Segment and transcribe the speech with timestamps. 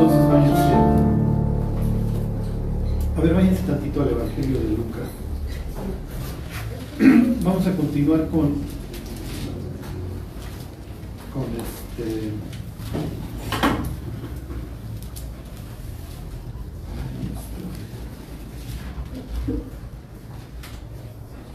[0.00, 0.74] Entonces váyanse.
[3.16, 5.08] A ver, váyanse tantito al Evangelio de Lucas.
[7.42, 8.62] Vamos a continuar con,
[11.34, 12.30] con este.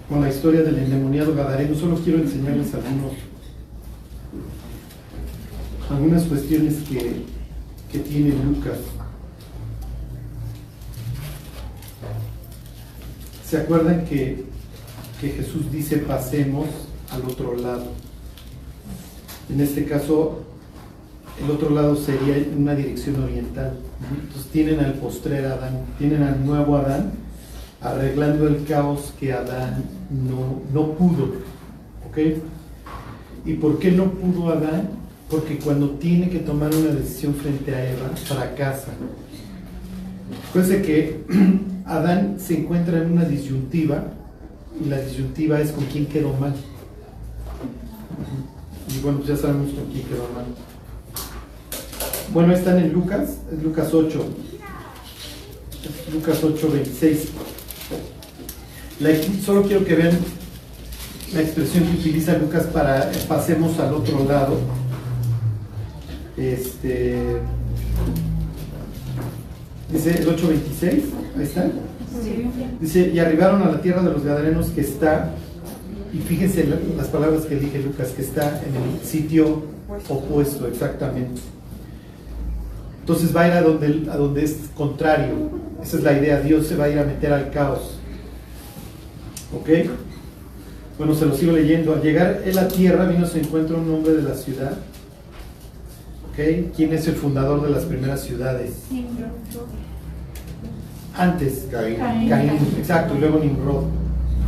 [0.09, 1.75] con la historia del endemoniado Gadareno.
[1.75, 3.13] Solo quiero enseñarles algunos,
[5.89, 7.23] algunas cuestiones que,
[7.93, 8.79] que tiene Lucas.
[13.47, 14.45] ¿Se acuerdan que,
[15.21, 16.65] que Jesús dice pasemos
[17.11, 17.91] al otro lado?
[19.47, 20.41] En este caso,
[21.39, 23.77] el otro lado sería una dirección oriental.
[24.09, 27.11] Entonces tienen al postrer Adán, tienen al nuevo Adán
[27.79, 31.25] arreglando el caos que Adán no, no pudo.
[32.09, 32.17] ¿Ok?
[33.45, 35.02] ¿Y por qué no pudo Adán?
[35.33, 38.89] Porque cuando tiene que tomar una decisión frente a Eva, fracasa.
[40.53, 41.23] Fíjense que
[41.85, 44.03] Adán se encuentra en una disyuntiva
[44.79, 46.53] y la disyuntiva es con quién quedó mal.
[48.95, 50.45] Y bueno, ya sabemos con quién quedó mal.
[52.31, 54.23] Bueno, están en Lucas, es Lucas 8.
[56.13, 57.29] Lucas 8, 26
[59.43, 60.15] solo quiero que vean
[61.33, 64.82] la expresión que utiliza Lucas para pasemos al otro lado.
[66.37, 67.15] Este,
[69.91, 71.01] dice el 8.26,
[71.37, 71.71] ahí está.
[72.79, 75.31] Dice, y arribaron a la tierra de los gadarenos que está,
[76.13, 76.67] y fíjense
[76.97, 79.63] las palabras que dije Lucas, que está en el sitio
[80.09, 81.41] opuesto, exactamente.
[82.99, 85.49] Entonces va a ir a donde, a donde es contrario.
[85.83, 87.99] Esa es la idea, Dios se va a ir a meter al caos.
[89.53, 89.69] ¿Ok?
[90.97, 91.93] Bueno, se lo sigo leyendo.
[91.93, 94.77] Al llegar en la tierra vino se encuentra un hombre de la ciudad.
[96.33, 96.73] ¿Ok?
[96.75, 98.71] ¿Quién es el fundador de las primeras ciudades?
[101.15, 101.97] Antes, Caín.
[102.27, 103.83] Caín, exacto, y luego Nimrod.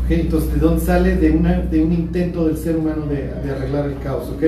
[0.04, 0.10] ¿Ok?
[0.10, 1.16] Entonces, ¿de dónde sale?
[1.16, 4.30] De, una, de un intento del ser humano de, de arreglar el caos.
[4.30, 4.46] ¿Ok?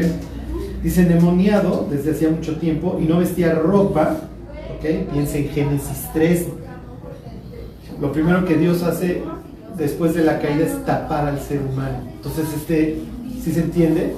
[0.81, 4.17] Dice, endemoniado desde hacía mucho tiempo y no vestía ropa.
[4.75, 5.11] ¿Ok?
[5.13, 6.47] Piensa en Génesis 3.
[8.01, 9.21] Lo primero que Dios hace
[9.77, 11.99] después de la caída es tapar al ser humano.
[12.15, 12.97] Entonces, este,
[13.43, 14.13] si se entiende,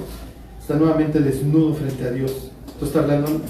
[0.58, 2.49] está nuevamente desnudo frente a Dios.
[2.80, 3.42] Esto está hablando,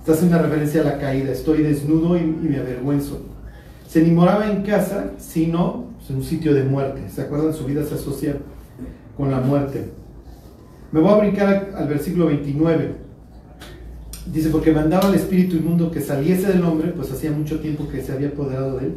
[0.00, 1.30] está haciendo una referencia a la caída.
[1.30, 3.22] Estoy desnudo y, me avergüenzo.
[3.86, 7.08] Se ni moraba en casa, sino pues, en un sitio de muerte.
[7.14, 7.54] ¿Se acuerdan?
[7.54, 8.38] Su vida se asocia
[9.16, 9.84] con la muerte.
[10.90, 12.96] Me voy a brincar al versículo 29.
[14.32, 18.02] Dice, porque mandaba al espíritu inmundo que saliese del hombre, pues hacía mucho tiempo que
[18.02, 18.94] se había apoderado de él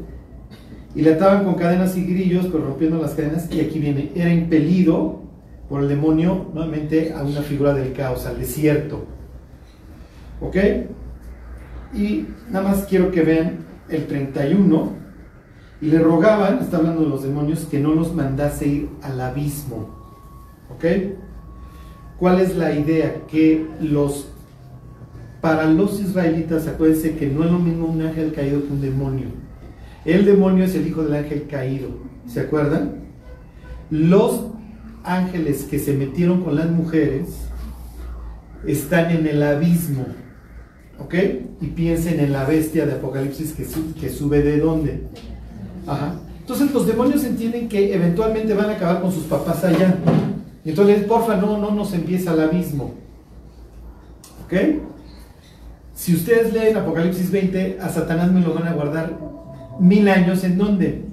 [0.95, 4.33] y le ataban con cadenas y grillos, pero rompiendo las cadenas, y aquí viene, era
[4.33, 5.21] impelido
[5.69, 9.16] por el demonio nuevamente a una figura del caos, al desierto.
[10.41, 10.55] ¿Ok?
[11.93, 15.07] Y nada más quiero que vean el 31,
[15.79, 19.89] y le rogaban, está hablando de los demonios, que no los mandase ir al abismo.
[20.69, 20.85] ¿Ok?
[22.17, 23.21] ¿Cuál es la idea?
[23.27, 24.27] Que los,
[25.39, 29.27] para los israelitas, acuérdense que no es lo mismo un ángel caído que un demonio.
[30.03, 31.89] El demonio es el hijo del ángel caído.
[32.25, 33.05] ¿Se acuerdan?
[33.91, 34.47] Los
[35.03, 37.47] ángeles que se metieron con las mujeres
[38.65, 40.05] están en el abismo.
[41.00, 41.13] ¿Ok?
[41.62, 45.03] Y piensen en la bestia de Apocalipsis que, sube de dónde.
[45.85, 46.16] Ajá.
[46.40, 49.97] Entonces los demonios entienden que eventualmente van a acabar con sus papás allá.
[50.63, 52.94] Y entonces, porfa, no, no nos envíes al abismo.
[54.46, 54.53] ¿Ok?
[55.94, 59.18] Si ustedes leen Apocalipsis 20, a Satanás me lo van a guardar
[59.79, 61.03] mil años en dónde?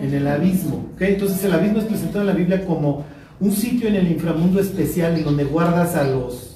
[0.00, 0.86] En el abismo.
[0.98, 3.04] Entonces el abismo es presentado en la Biblia como
[3.40, 6.53] un sitio en el inframundo especial en donde guardas a los,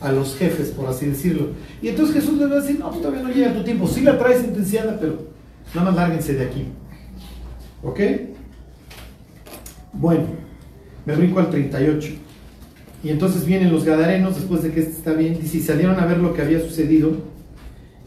[0.00, 1.48] a los jefes, por así decirlo.
[1.82, 3.86] Y entonces Jesús les va a decir, no, todavía no llega tu tiempo.
[3.86, 5.18] Sí la traes sentenciada, pero
[5.74, 6.64] nada más lárguense de aquí.
[7.82, 8.00] ¿Ok?
[9.92, 10.24] Bueno,
[11.04, 12.10] me brinco al 38.
[13.02, 16.06] Y entonces vienen los gadarenos, después de que este está bien, dice, y salieron a
[16.06, 17.38] ver lo que había sucedido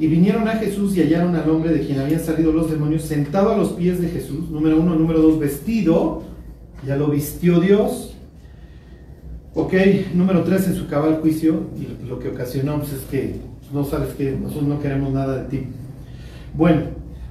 [0.02, 3.52] y vinieron a Jesús y hallaron al hombre de quien habían salido los demonios sentado
[3.52, 6.23] a los pies de Jesús, número uno, número dos, vestido,
[6.85, 8.10] ya lo vistió Dios.
[9.53, 9.74] Ok,
[10.14, 13.36] número tres, en su cabal juicio, y lo que ocasionó pues, es que
[13.74, 15.68] no sabes que nosotros no queremos nada de ti.
[16.53, 16.84] Bueno,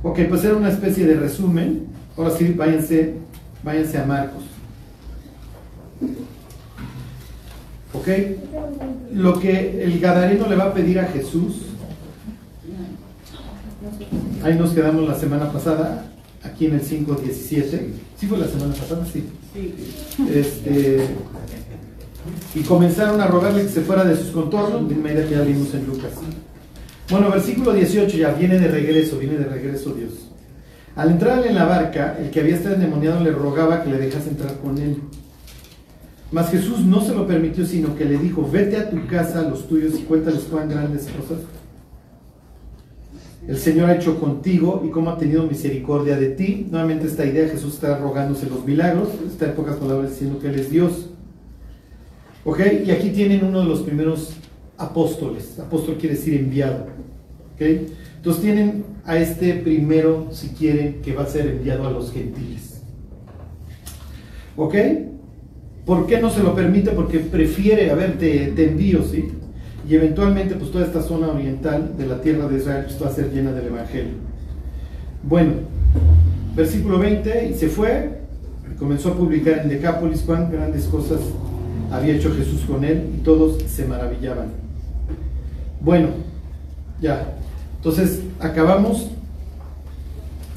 [0.03, 1.87] ok, pues era una especie de resumen.
[2.17, 3.15] Ahora sí, váyanse,
[3.63, 4.43] váyanse a Marcos.
[7.93, 8.09] Ok,
[9.15, 11.71] lo que el Gadareno le va a pedir a Jesús
[14.43, 16.07] Ahí nos quedamos la semana pasada,
[16.43, 17.81] aquí en el 5.17.
[18.19, 19.05] ¿Sí fue la semana pasada?
[19.07, 19.25] Sí.
[20.33, 21.07] Este,
[22.55, 24.89] y comenzaron a rogarle que se fuera de sus contornos.
[24.89, 26.13] De inmediato ya vimos en Lucas.
[27.11, 30.31] Bueno, versículo 18 ya viene de regreso, viene de regreso Dios.
[30.97, 34.31] Al entrar en la barca, el que había estado endemoniado le rogaba que le dejase
[34.31, 34.99] entrar con él.
[36.33, 39.43] Mas Jesús no se lo permitió, sino que le dijo, vete a tu casa, a
[39.43, 41.39] los tuyos, y cuéntales cuán grandes cosas
[43.51, 46.69] el Señor ha hecho contigo y cómo ha tenido misericordia de ti.
[46.71, 50.55] Nuevamente esta idea, Jesús está rogándose los milagros, está en pocas palabras diciendo que Él
[50.55, 51.10] es Dios.
[52.45, 52.61] ¿Ok?
[52.87, 54.35] Y aquí tienen uno de los primeros
[54.79, 55.59] apóstoles.
[55.59, 56.87] Apóstol quiere decir enviado.
[57.55, 57.63] ¿Ok?
[58.17, 62.83] Entonces tienen a este primero, si quieren, que va a ser enviado a los gentiles.
[64.57, 64.75] ¿Ok?
[65.85, 66.91] ¿Por qué no se lo permite?
[66.91, 69.31] Porque prefiere, a ver, envío, ¿sí?
[69.89, 73.15] Y eventualmente, pues toda esta zona oriental de la tierra de Israel pues, va a
[73.15, 74.13] ser llena del Evangelio.
[75.23, 75.53] Bueno,
[76.55, 78.21] versículo 20, y se fue,
[78.79, 81.21] comenzó a publicar en Decápolis cuán grandes cosas
[81.91, 84.49] había hecho Jesús con él, y todos se maravillaban.
[85.81, 86.09] Bueno,
[87.01, 87.35] ya,
[87.77, 89.09] entonces acabamos,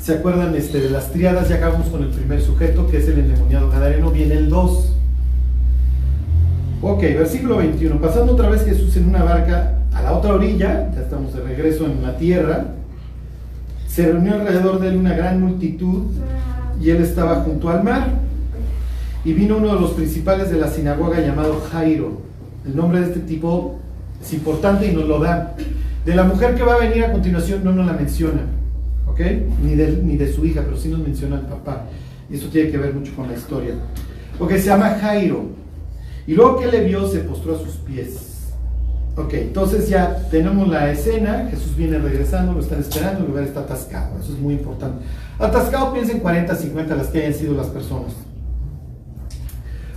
[0.01, 1.49] ¿se acuerdan este, de las triadas?
[1.49, 4.93] Ya acabamos con el primer sujeto, que es el endemoniado gadareno, viene el 2
[6.85, 8.01] Ok, versículo 21.
[8.01, 11.85] Pasando otra vez Jesús en una barca a la otra orilla, ya estamos de regreso
[11.85, 12.65] en la tierra,
[13.87, 16.07] se reunió alrededor de él una gran multitud
[16.81, 18.07] y él estaba junto al mar.
[19.25, 22.21] Y vino uno de los principales de la sinagoga llamado Jairo.
[22.65, 23.79] El nombre de este tipo
[24.21, 25.55] es importante y nos lo da.
[26.05, 28.41] De la mujer que va a venir a continuación no nos la menciona,
[29.07, 29.19] ¿ok?
[29.63, 31.85] Ni de, ni de su hija, pero sí nos menciona al papá.
[32.29, 33.75] Y eso tiene que ver mucho con la historia.
[34.37, 35.45] Porque se llama Jairo.
[36.27, 38.33] Y luego que le vio, se postró a sus pies.
[39.15, 43.59] Ok, entonces ya tenemos la escena, Jesús viene regresando, lo están esperando, el lugar está
[43.59, 45.05] atascado, eso es muy importante.
[45.37, 48.13] Atascado, piensen 40, 50 las que hayan sido las personas.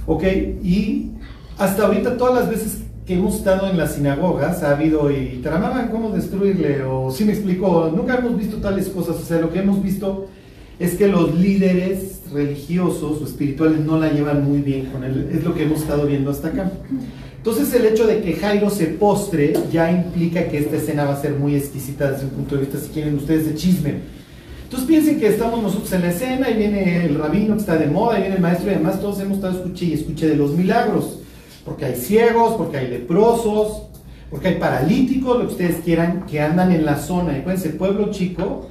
[0.06, 0.22] Ok,
[0.62, 1.10] y
[1.58, 5.88] hasta ahorita todas las veces que hemos estado en las sinagogas ha habido y tramaban
[5.88, 9.60] cómo destruirle, o si me explico, nunca hemos visto tales cosas, o sea, lo que
[9.60, 10.28] hemos visto
[10.78, 15.30] es que los líderes religiosos o espirituales no la llevan muy bien con él.
[15.32, 16.70] Es lo que hemos estado viendo hasta acá.
[17.38, 21.22] Entonces el hecho de que Jairo se postre ya implica que esta escena va a
[21.22, 24.15] ser muy exquisita desde un punto de vista, si quieren ustedes, de chisme.
[24.66, 27.86] Entonces piensen que estamos nosotros en la escena y viene el rabino que está de
[27.86, 30.56] moda, y viene el maestro y además todos hemos estado escuché y escuché de los
[30.56, 31.20] milagros.
[31.64, 33.82] Porque hay ciegos, porque hay leprosos,
[34.28, 37.36] porque hay paralíticos, lo que ustedes quieran, que andan en la zona.
[37.36, 38.66] Y acuérdense, pueblo chico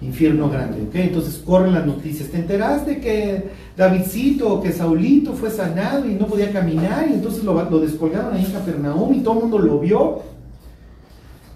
[0.00, 0.80] infierno grande.
[0.82, 0.94] ¿ok?
[0.94, 2.30] Entonces corren las noticias.
[2.30, 3.44] ¿Te enteraste que
[3.76, 7.06] Davidcito, que Saulito fue sanado y no podía caminar?
[7.10, 10.22] Y entonces lo, lo descolgaron ahí en Capernaum y todo el mundo lo vio.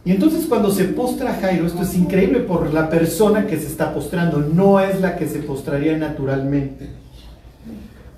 [0.09, 3.93] Y entonces cuando se postra Jairo, esto es increíble por la persona que se está
[3.93, 6.89] postrando, no es la que se postraría naturalmente.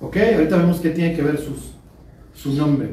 [0.00, 0.16] ¿Ok?
[0.36, 1.72] Ahorita vemos que tiene que ver sus,
[2.32, 2.90] su nombre.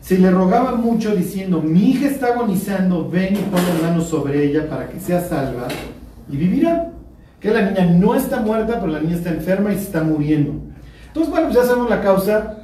[0.00, 4.42] Se le rogaba mucho diciendo, mi hija está agonizando, ven y pon las manos sobre
[4.42, 5.68] ella para que sea salva
[6.30, 6.90] y vivirá.
[7.40, 10.54] Que la niña no está muerta, pero la niña está enferma y se está muriendo.
[11.08, 12.56] Entonces, bueno, pues ya sabemos la causa.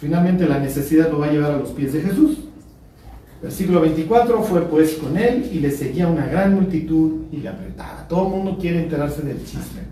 [0.00, 2.43] Finalmente la necesidad lo va a llevar a los pies de Jesús.
[3.44, 8.08] Versículo 24, fue pues con él y le seguía una gran multitud y le apretaba.
[8.08, 9.82] Todo el mundo quiere enterarse del chisme.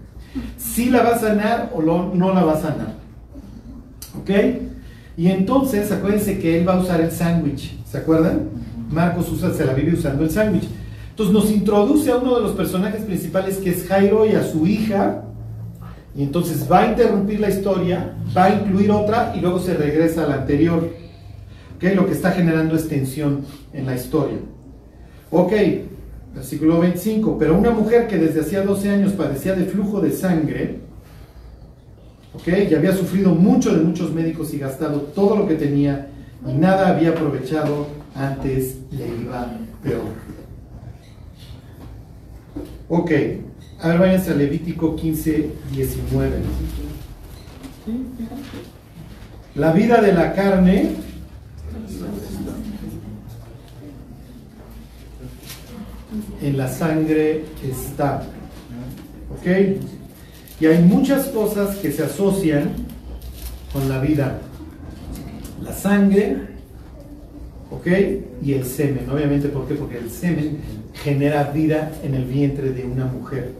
[0.57, 2.95] Si la va a sanar o no la va a sanar.
[4.19, 4.31] ¿Ok?
[5.19, 7.77] Y entonces, acuérdense que él va a usar el sándwich.
[7.85, 8.49] ¿Se acuerdan?
[8.91, 10.69] Marcos usa, se la vive usando el sándwich.
[11.11, 14.67] Entonces nos introduce a uno de los personajes principales que es Jairo y a su
[14.67, 15.25] hija.
[16.17, 20.25] Y entonces va a interrumpir la historia, va a incluir otra y luego se regresa
[20.25, 21.02] a la anterior.
[21.83, 21.97] ¿Ok?
[21.97, 24.39] Lo que está generando es tensión en la historia.
[25.33, 25.53] Ok,
[26.35, 27.37] versículo 25.
[27.39, 30.77] Pero una mujer que desde hacía 12 años padecía de flujo de sangre,
[32.35, 32.71] ¿ok?
[32.71, 36.09] Y había sufrido mucho de muchos médicos y gastado todo lo que tenía
[36.47, 40.03] y nada había aprovechado, antes le iba peor.
[42.89, 43.11] Ok,
[43.81, 46.37] a ver, váyanse a Levítico 15, 19.
[49.55, 51.12] La vida de la carne
[56.43, 58.23] en la sangre está.
[59.31, 59.47] ¿Ok?
[60.61, 62.71] Y hay muchas cosas que se asocian
[63.73, 64.39] con la vida.
[65.63, 66.37] La sangre,
[67.71, 67.87] ¿ok?
[68.45, 69.09] Y el semen.
[69.11, 69.75] Obviamente, ¿por qué?
[69.75, 70.59] Porque el semen
[70.93, 73.53] genera vida en el vientre de una mujer.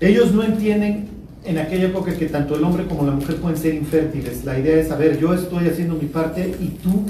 [0.00, 1.08] Ellos no entienden
[1.44, 4.44] en aquella época que tanto el hombre como la mujer pueden ser infértiles.
[4.44, 7.04] La idea es, a ver, yo estoy haciendo mi parte y tú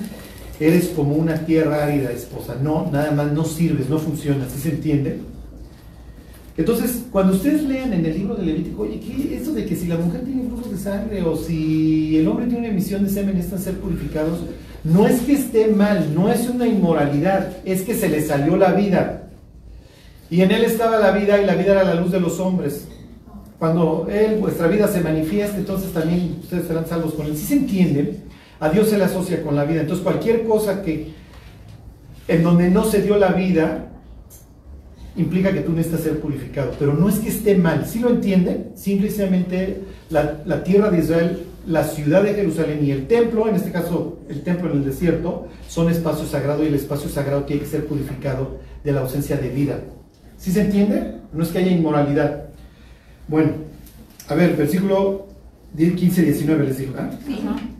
[0.60, 2.56] eres como una tierra árida, esposa.
[2.62, 5.18] No, nada más no sirves, no funciona, ¿sí se entiende?
[6.56, 9.88] Entonces, cuando ustedes lean en el libro de Levítico, oye, ¿qué eso de que si
[9.88, 13.36] la mujer tiene flujos de sangre o si el hombre tiene una emisión de semen,
[13.36, 14.38] están ser purificados?
[14.84, 18.72] No es que esté mal, no es una inmoralidad, es que se le salió la
[18.72, 19.30] vida.
[20.30, 22.86] Y en él estaba la vida y la vida era la luz de los hombres.
[23.58, 27.36] Cuando él, vuestra vida se manifieste, entonces también ustedes serán salvos con él.
[27.36, 28.20] Si se entiende,
[28.60, 29.80] a Dios se le asocia con la vida.
[29.80, 31.12] Entonces cualquier cosa que
[32.28, 33.90] en donde no se dio la vida,
[35.16, 36.72] implica que tú necesitas ser purificado.
[36.78, 39.80] Pero no es que esté mal, si lo entienden, simplemente
[40.10, 44.18] la, la, tierra de Israel, la ciudad de Jerusalén y el templo, en este caso
[44.28, 47.86] el templo en el desierto, son espacios sagrados y el espacio sagrado tiene que ser
[47.86, 49.80] purificado de la ausencia de vida.
[50.36, 51.18] ¿Sí se entiende?
[51.32, 52.46] No es que haya inmoralidad.
[53.28, 53.52] Bueno,
[54.28, 55.26] a ver, versículo
[55.76, 56.94] 15, 19 les digo.
[56.98, 57.73] Eh,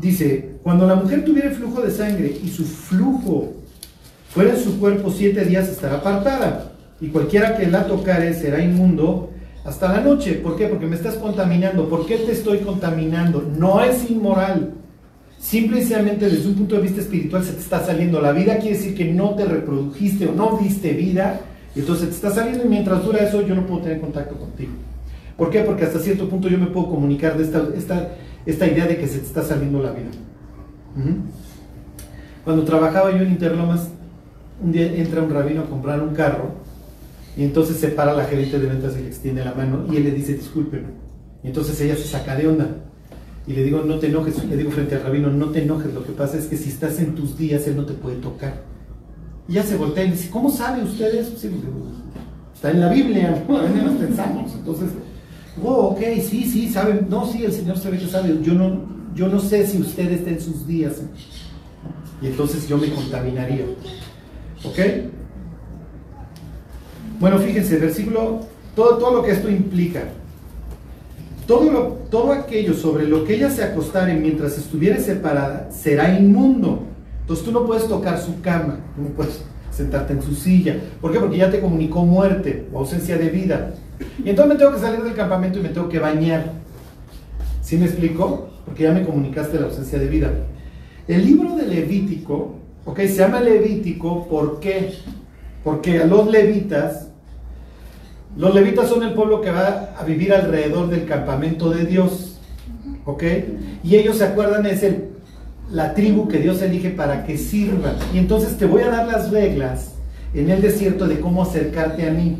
[0.00, 3.54] dice, cuando la mujer tuviera flujo de sangre y su flujo
[4.30, 9.30] fuera en su cuerpo siete días estará apartada y cualquiera que la tocare será inmundo
[9.64, 10.34] hasta la noche.
[10.34, 10.66] ¿Por qué?
[10.66, 11.88] Porque me estás contaminando.
[11.88, 13.42] ¿Por qué te estoy contaminando?
[13.56, 14.74] No es inmoral.
[15.38, 18.96] Simplemente desde un punto de vista espiritual se te está saliendo la vida, quiere decir
[18.96, 21.40] que no te reprodujiste o no diste vida,
[21.76, 24.72] y entonces te está saliendo y mientras dura eso yo no puedo tener contacto contigo.
[25.38, 25.60] ¿Por qué?
[25.60, 28.08] Porque hasta cierto punto yo me puedo comunicar de esta, esta,
[28.44, 30.10] esta idea de que se te está saliendo la vida.
[32.44, 33.88] Cuando trabajaba yo en Interlomas,
[34.60, 36.50] un día entra un rabino a comprar un carro
[37.36, 40.04] y entonces se para la gerente de ventas y le extiende la mano y él
[40.04, 40.88] le dice discúlpeme.
[41.44, 42.66] Y entonces ella se saca de onda
[43.46, 46.02] y le digo, no te enojes, le digo frente al rabino, no te enojes, lo
[46.02, 48.54] que pasa es que si estás en tus días, él no te puede tocar.
[49.46, 51.28] Y ya se voltea y dice, ¿cómo sabe ustedes?
[51.28, 51.44] Pues,
[52.54, 54.52] está en la Biblia, a veces pensamos.
[54.54, 54.88] Entonces,
[55.64, 58.82] oh, ok, sí, sí, saben, no, sí, el Señor sabe que sabe, yo no,
[59.14, 61.02] yo no sé si usted está en sus días.
[62.20, 63.64] Y entonces yo me contaminaría.
[64.64, 64.78] ¿Ok?
[67.20, 68.40] Bueno, fíjense, versículo,
[68.74, 70.04] todo, todo lo que esto implica.
[71.46, 76.84] Todo, todo aquello sobre lo que ella se acostare mientras estuviera separada será inmundo.
[77.22, 80.76] Entonces tú no puedes tocar su cama, no puedes sentarte en su silla.
[81.00, 81.18] ¿Por qué?
[81.18, 83.74] Porque ya te comunicó muerte o ausencia de vida.
[84.24, 86.52] Y entonces me tengo que salir del campamento y me tengo que bañar.
[87.62, 88.50] ¿Sí me explico?
[88.64, 90.30] Porque ya me comunicaste la ausencia de vida.
[91.06, 94.94] El libro de Levítico, ok, se llama Levítico, ¿por qué?
[95.64, 97.08] Porque los levitas
[98.38, 102.38] los levitas son el pueblo que va a vivir alrededor del campamento de Dios.
[103.04, 103.24] ¿Ok?
[103.82, 105.08] Y ellos se acuerdan, es el,
[105.72, 107.94] la tribu que Dios elige para que sirva.
[108.14, 109.94] Y entonces te voy a dar las reglas
[110.34, 112.36] en el desierto de cómo acercarte a mí.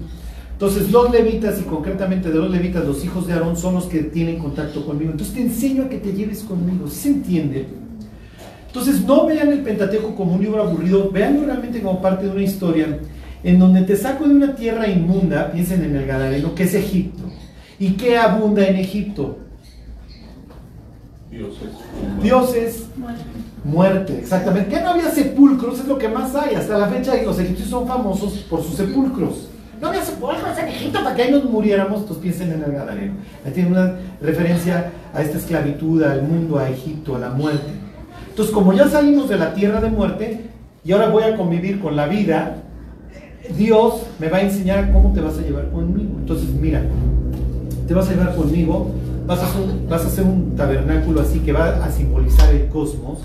[0.59, 4.00] Entonces los levitas y concretamente de los levitas, los hijos de Aarón son los que
[4.00, 5.12] tienen contacto conmigo.
[5.12, 6.88] Entonces te enseño a que te lleves conmigo.
[6.88, 7.69] ¿Sí se entiende?
[8.67, 12.43] Entonces no vean el Pentateuco como un libro aburrido, veanlo realmente como parte de una
[12.43, 12.99] historia
[13.45, 17.23] en donde te saco de una tierra inmunda, piensen en el Gadareno, que es Egipto.
[17.79, 19.38] ¿Y qué abunda en Egipto?
[21.31, 21.69] Dioses.
[22.21, 22.87] Dioses.
[23.62, 24.19] Muerte.
[24.19, 24.75] exactamente.
[24.75, 26.57] Que no había sepulcros, es lo que más hay.
[26.57, 29.50] Hasta la fecha los egipcios son famosos por sus sepulcros.
[29.80, 33.14] No había sepulcros en Egipto para que ahí nos muriéramos, entonces piensen en el Gadareno.
[33.44, 37.70] Ahí tiene una referencia a esta esclavitud, al mundo, a Egipto, a la muerte.
[38.28, 40.44] Entonces, como ya salimos de la tierra de muerte
[40.85, 42.56] y ahora voy a convivir con la vida,
[43.56, 46.16] Dios me va a enseñar cómo te vas a llevar conmigo.
[46.18, 46.82] Entonces, mira,
[47.87, 48.90] te vas a llevar conmigo,
[49.26, 49.40] vas
[50.04, 53.18] a hacer un tabernáculo así que va a simbolizar el cosmos.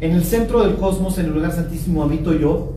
[0.00, 2.72] En el centro del cosmos, en el lugar santísimo, habito yo.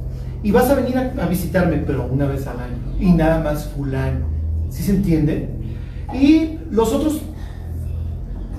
[0.45, 2.77] Y vas a venir a, visitarme, pero una vez al año.
[2.99, 4.27] Y nada más fulano.
[4.69, 5.49] ¿Sí se entiende?
[6.13, 7.19] Y los otros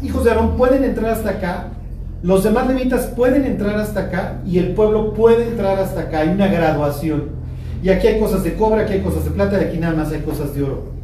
[0.02, 1.68] hijos de Aarón pueden entrar hasta acá.
[2.24, 4.40] Los demás levitas pueden entrar hasta acá.
[4.44, 6.22] Y el pueblo puede entrar hasta acá.
[6.22, 7.26] Hay una graduación.
[7.84, 10.10] Y aquí hay cosas de cobre, aquí hay cosas de plata y aquí nada más
[10.10, 10.95] hay cosas de oro.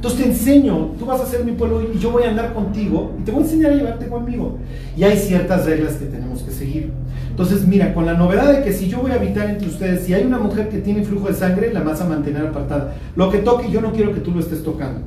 [0.00, 3.12] Entonces te enseño, tú vas a ser mi pueblo y yo voy a andar contigo
[3.20, 4.56] y te voy a enseñar a llevarte conmigo.
[4.96, 6.90] Y hay ciertas reglas que tenemos que seguir.
[7.28, 10.14] Entonces, mira, con la novedad de que si yo voy a habitar entre ustedes, si
[10.14, 12.94] hay una mujer que tiene flujo de sangre, la vas a mantener apartada.
[13.14, 15.00] Lo que toque, yo no quiero que tú lo estés tocando.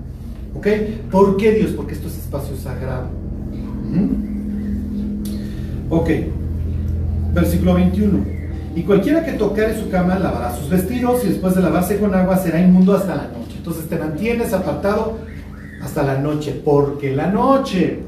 [0.53, 0.67] ¿Ok?
[1.09, 1.71] ¿Por qué Dios?
[1.71, 3.07] Porque esto es espacio sagrado.
[3.89, 4.33] ¿Mm?
[5.89, 6.09] Ok.
[7.33, 8.19] Versículo 21.
[8.75, 12.37] Y cualquiera que tocare su cama lavará sus vestidos y después de lavarse con agua
[12.37, 13.52] será inmundo hasta la noche.
[13.63, 15.19] Entonces te mantienes apartado
[15.81, 16.61] hasta la noche.
[16.65, 17.99] Porque la noche,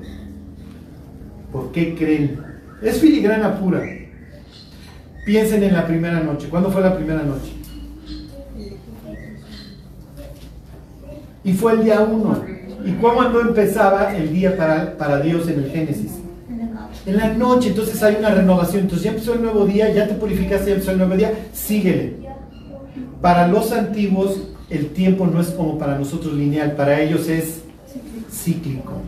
[1.49, 2.41] ¿por qué creen?
[2.81, 3.81] Es filigrana pura.
[5.25, 6.49] Piensen en la primera noche.
[6.49, 7.53] ¿Cuándo fue la primera noche?
[11.45, 12.43] Y fue el día uno.
[12.83, 16.11] ¿Y cuándo empezaba el día para, para Dios en el Génesis?
[17.05, 18.81] en la noche, entonces hay una renovación.
[18.81, 22.17] Entonces ya empezó el nuevo día, ya te purificaste, ya empezó el nuevo día, síguele.
[23.21, 27.63] Para los antiguos, el tiempo no es como para nosotros lineal, para ellos es
[28.31, 29.01] cíclico.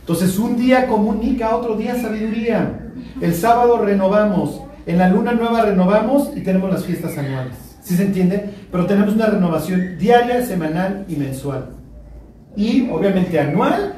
[0.00, 2.90] Entonces un día comunica, otro día sabiduría.
[3.20, 7.54] El sábado renovamos, en la luna nueva renovamos y tenemos las fiestas anuales.
[7.82, 8.50] ¿Sí se entiende?
[8.70, 11.70] Pero tenemos una renovación diaria, semanal y mensual.
[12.56, 13.94] Y obviamente anual,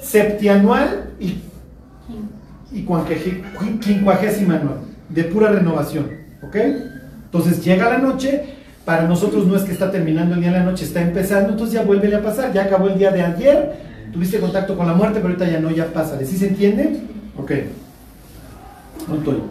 [0.00, 1.42] septianual y,
[2.72, 2.86] y
[3.80, 6.10] quincuagésima anual, de pura renovación.
[6.42, 6.56] ¿Ok?
[7.24, 8.57] Entonces llega la noche,
[8.88, 11.74] para nosotros no es que está terminando el día de la noche, está empezando, entonces
[11.74, 13.72] ya vuelve a pasar, ya acabó el día de ayer,
[14.14, 16.18] tuviste contacto con la muerte, pero ahorita ya no, ya pasa.
[16.24, 16.98] ¿Sí se entiende?
[17.36, 17.50] Ok.
[19.12, 19.42] Estoy.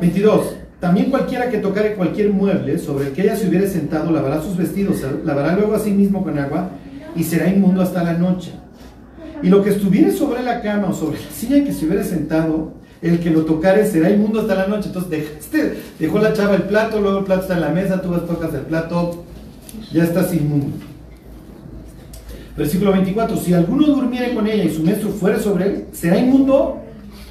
[0.00, 0.56] 22.
[0.80, 4.56] También cualquiera que tocare cualquier mueble sobre el que ella se hubiere sentado lavará sus
[4.56, 6.70] vestidos, lavará luego a sí mismo con agua
[7.14, 8.50] y será inmundo hasta la noche.
[9.44, 12.77] Y lo que estuviere sobre la cama o sobre la silla que se hubiere sentado,
[13.02, 14.88] el que lo tocare será inmundo hasta la noche.
[14.88, 15.28] Entonces
[15.98, 18.52] dejó la chava el plato, luego el plato está en la mesa, tú vas, tocas
[18.54, 19.24] el plato,
[19.92, 20.76] ya estás inmundo.
[22.56, 26.82] Versículo 24, si alguno durmiere con ella y su maestro fuere sobre él, será inmundo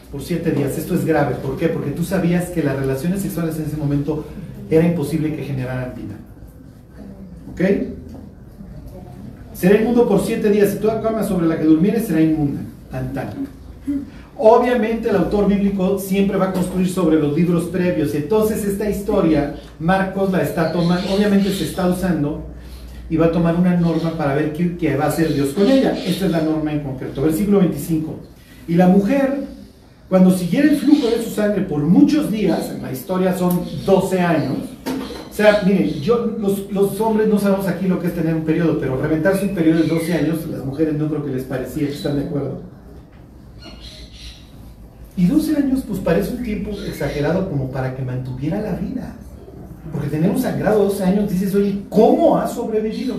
[0.10, 0.78] por siete días.
[0.78, 1.36] Esto es grave.
[1.36, 1.68] ¿Por qué?
[1.68, 4.26] Porque tú sabías que las relaciones sexuales en ese momento
[4.70, 6.16] era imposible que generaran vida.
[7.52, 7.62] ¿Ok?
[9.54, 12.62] Será inmundo por siete días y toda cama sobre la que durmiere será inmunda.
[12.90, 13.12] Tan.
[14.40, 18.14] Obviamente el autor bíblico siempre va a construir sobre los libros previos.
[18.14, 22.46] Entonces esta historia, Marcos la está tomando, obviamente se está usando
[23.10, 25.98] y va a tomar una norma para ver qué, va a hacer Dios con ella.
[25.98, 27.24] Esta es la norma en concreto.
[27.24, 28.16] Versículo 25.
[28.68, 29.46] Y la mujer,
[30.08, 34.20] cuando siguiera el flujo de su sangre por muchos días, en la historia son 12
[34.20, 34.58] años,
[35.30, 36.36] o sea, miren, yo,
[36.72, 39.82] los, hombres no sabemos aquí lo que es tener un periodo, pero reventarse un periodo
[39.82, 42.77] de 12 años, las mujeres no creo que les parecía, ¿están de acuerdo?
[45.18, 49.16] Y 12 años, pues parece un tiempo exagerado como para que mantuviera la vida.
[49.92, 53.16] Porque tener un sangrado 12 años, dices, oye, ¿cómo ha sobrevivido?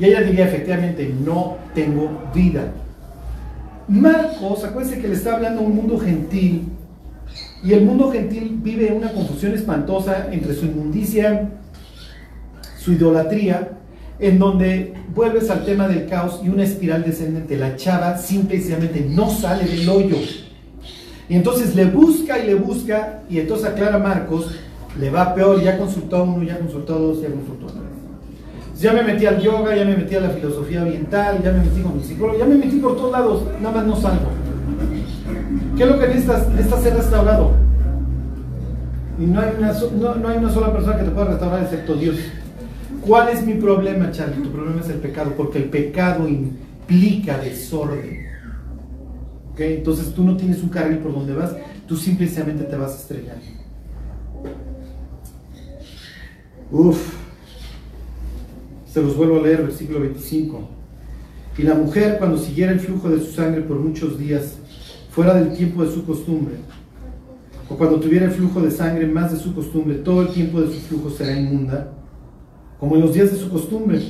[0.00, 2.72] Y ella diría, efectivamente, no tengo vida.
[3.86, 6.64] Marcos, acuérdense que le está hablando a un mundo gentil.
[7.62, 11.50] Y el mundo gentil vive una confusión espantosa entre su inmundicia,
[12.78, 13.78] su idolatría,
[14.18, 17.56] en donde vuelves al tema del caos y una espiral descendente.
[17.56, 20.16] La chava simplemente no sale del hoyo.
[21.28, 24.54] Y entonces le busca y le busca, y entonces a Clara Marcos
[24.98, 27.82] le va peor, ya consultó a uno, ya consultó a dos, ya consultó a tres.
[28.80, 31.80] Ya me metí al yoga, ya me metí a la filosofía oriental, ya me metí
[31.82, 34.28] con mi psicólogo, ya me metí por todos lados, nada más no salgo.
[35.76, 36.48] ¿Qué es lo que necesitas?
[36.48, 37.52] Necesitas ser restaurado.
[39.18, 41.94] Y no hay, una, no, no hay una sola persona que te pueda restaurar excepto
[41.94, 42.16] Dios.
[43.04, 44.42] ¿Cuál es mi problema, Charlie?
[44.42, 48.17] Tu problema es el pecado, porque el pecado implica desorden.
[49.58, 51.54] Entonces tú no tienes un carril por donde vas,
[51.86, 53.36] tú simplemente te vas a estrellar.
[56.70, 57.14] Uf.
[58.86, 60.68] Se los vuelvo a leer, versículo 25.
[61.58, 64.58] Y la mujer, cuando siguiera el flujo de su sangre por muchos días,
[65.10, 66.54] fuera del tiempo de su costumbre,
[67.68, 70.72] o cuando tuviera el flujo de sangre más de su costumbre, todo el tiempo de
[70.72, 71.92] su flujo será inmunda,
[72.78, 74.00] como en los días de su costumbre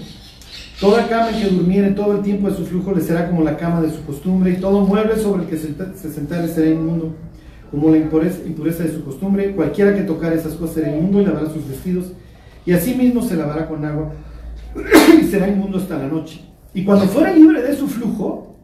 [0.80, 3.56] Toda cama en que durmiere todo el tiempo de su flujo le será como la
[3.56, 7.16] cama de su costumbre, y todo mueble sobre el que se sentare será inmundo,
[7.70, 9.56] como la impureza, de su costumbre.
[9.56, 12.12] Cualquiera que tocar esas cosas será inmundo y lavará sus vestidos,
[12.64, 14.12] y asimismo se lavará con agua,
[15.20, 16.42] y será inmundo hasta la noche.
[16.72, 18.54] Y cuando fuera libre de su flujo,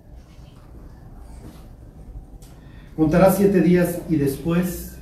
[2.94, 4.98] contará siete días y después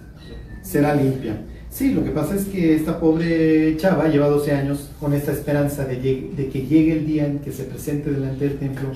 [0.63, 1.37] será limpia.
[1.83, 5.85] Sí, lo que pasa es que esta pobre chava lleva 12 años con esta esperanza
[5.85, 8.93] de, que llegue el día en que se presente delante del templo,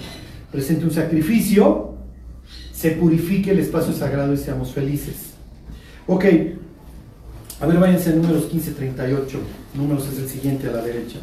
[0.53, 1.97] presente un sacrificio,
[2.73, 5.33] se purifique el espacio sagrado y seamos felices.
[6.07, 6.27] Ok,
[7.61, 9.37] a ver, váyanse a números 1538.
[9.75, 11.19] Números es el siguiente a la derecha.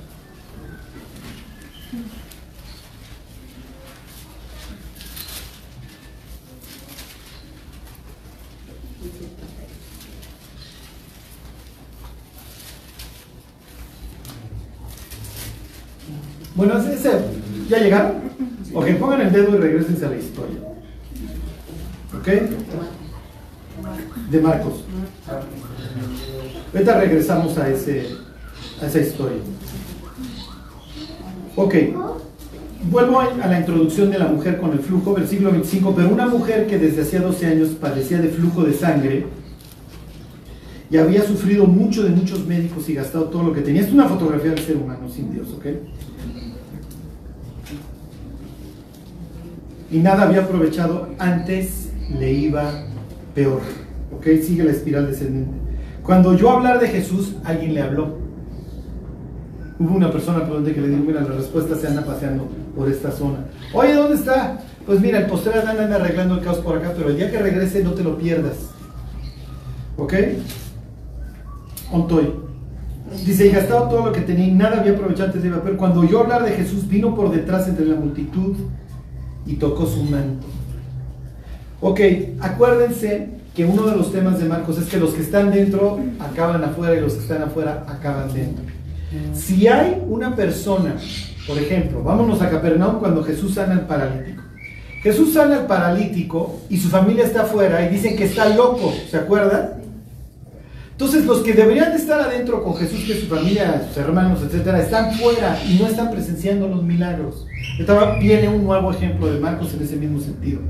[16.56, 17.10] Bueno, ese,
[17.68, 18.14] ¿ya llegaron?
[18.74, 20.58] Ok, pongan el dedo y regresense a la historia.
[22.18, 22.28] ¿Ok?
[24.32, 24.84] De Marcos.
[26.74, 28.08] Ahorita regresamos a, ese,
[28.82, 29.38] a esa historia.
[31.56, 31.76] Ok.
[32.90, 35.94] Vuelvo a la introducción de la mujer con el flujo, versículo 25.
[35.96, 39.26] Pero una mujer que desde hacía 12 años padecía de flujo de sangre
[40.90, 43.82] y había sufrido mucho de muchos médicos y gastado todo lo que tenía.
[43.82, 45.66] Es una fotografía del ser humano sin Dios, ¿ok?
[49.94, 52.84] Y nada había aprovechado, antes le iba
[53.36, 53.62] peor.
[54.18, 54.26] ¿Ok?
[54.44, 55.52] Sigue la espiral descendente.
[56.02, 58.18] Cuando yo hablar de Jesús, alguien le habló.
[59.78, 62.90] Hubo una persona por donde que le dijo, mira, la respuesta se anda paseando por
[62.90, 63.46] esta zona.
[63.72, 64.62] Oye, ¿dónde está?
[64.84, 67.84] Pues mira, el postre anda arreglando el caos por acá, pero el día que regrese
[67.84, 68.72] no te lo pierdas.
[69.98, 70.14] ¿Ok?
[71.92, 72.34] Ontoy.
[73.24, 76.22] Dice, y gastaba todo lo que tenía nada había aprovechado antes de Pero cuando oyó
[76.22, 78.56] hablar de Jesús, vino por detrás entre la multitud
[79.46, 80.48] y tocó su manto.
[81.82, 82.00] Ok,
[82.40, 86.64] acuérdense que uno de los temas de Marcos es que los que están dentro acaban
[86.64, 88.64] afuera y los que están afuera acaban dentro.
[89.34, 90.96] Si hay una persona,
[91.46, 94.42] por ejemplo, vámonos a Capernaum cuando Jesús sana al paralítico.
[95.04, 99.18] Jesús sana al paralítico y su familia está afuera y dicen que está loco, ¿se
[99.18, 99.83] acuerdan?
[100.94, 104.80] Entonces los que deberían de estar adentro con Jesús, que su familia, sus hermanos, etcétera,
[104.80, 107.48] están fuera y no están presenciando los milagros.
[108.22, 110.62] viene un nuevo ejemplo de Marcos en ese mismo sentido.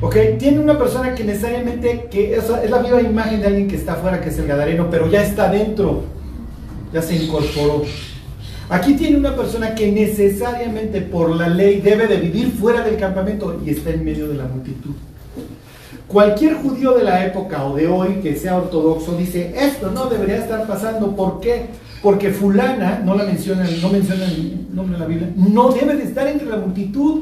[0.00, 0.16] ¿Ok?
[0.38, 3.94] Tiene una persona que necesariamente, que es, es la viva imagen de alguien que está
[3.94, 6.04] afuera, que es el Gadareno, pero ya está dentro,
[6.92, 7.82] ya se incorporó.
[8.70, 13.60] Aquí tiene una persona que necesariamente por la ley debe de vivir fuera del campamento
[13.64, 14.94] y está en medio de la multitud.
[16.08, 20.38] Cualquier judío de la época o de hoy que sea ortodoxo dice, esto no debería
[20.38, 21.14] estar pasando.
[21.14, 21.66] ¿Por qué?
[22.02, 26.04] Porque fulana, no la menciona, no menciona el nombre de la Biblia, no debe de
[26.04, 27.20] estar entre la multitud.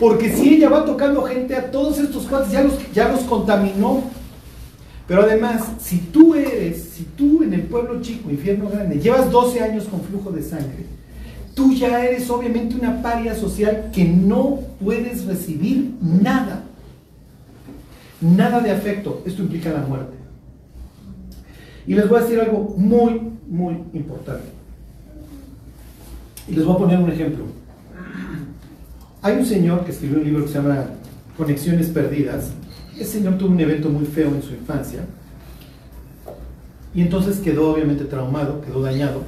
[0.00, 4.02] Porque si ella va tocando gente a todos estos cuates, ya los, ya los contaminó.
[5.06, 9.60] Pero además, si tú eres, si tú en el pueblo chico, infierno grande, llevas 12
[9.60, 10.86] años con flujo de sangre,
[11.54, 16.64] tú ya eres obviamente una paria social que no puedes recibir nada
[18.24, 19.22] Nada de afecto.
[19.26, 20.14] Esto implica la muerte.
[21.86, 24.48] Y les voy a decir algo muy, muy importante.
[26.48, 27.44] Y les voy a poner un ejemplo.
[29.20, 30.86] Hay un señor que escribió un libro que se llama
[31.36, 32.52] Conexiones Perdidas.
[32.94, 35.00] Ese señor tuvo un evento muy feo en su infancia.
[36.94, 39.22] Y entonces quedó obviamente traumado, quedó dañado.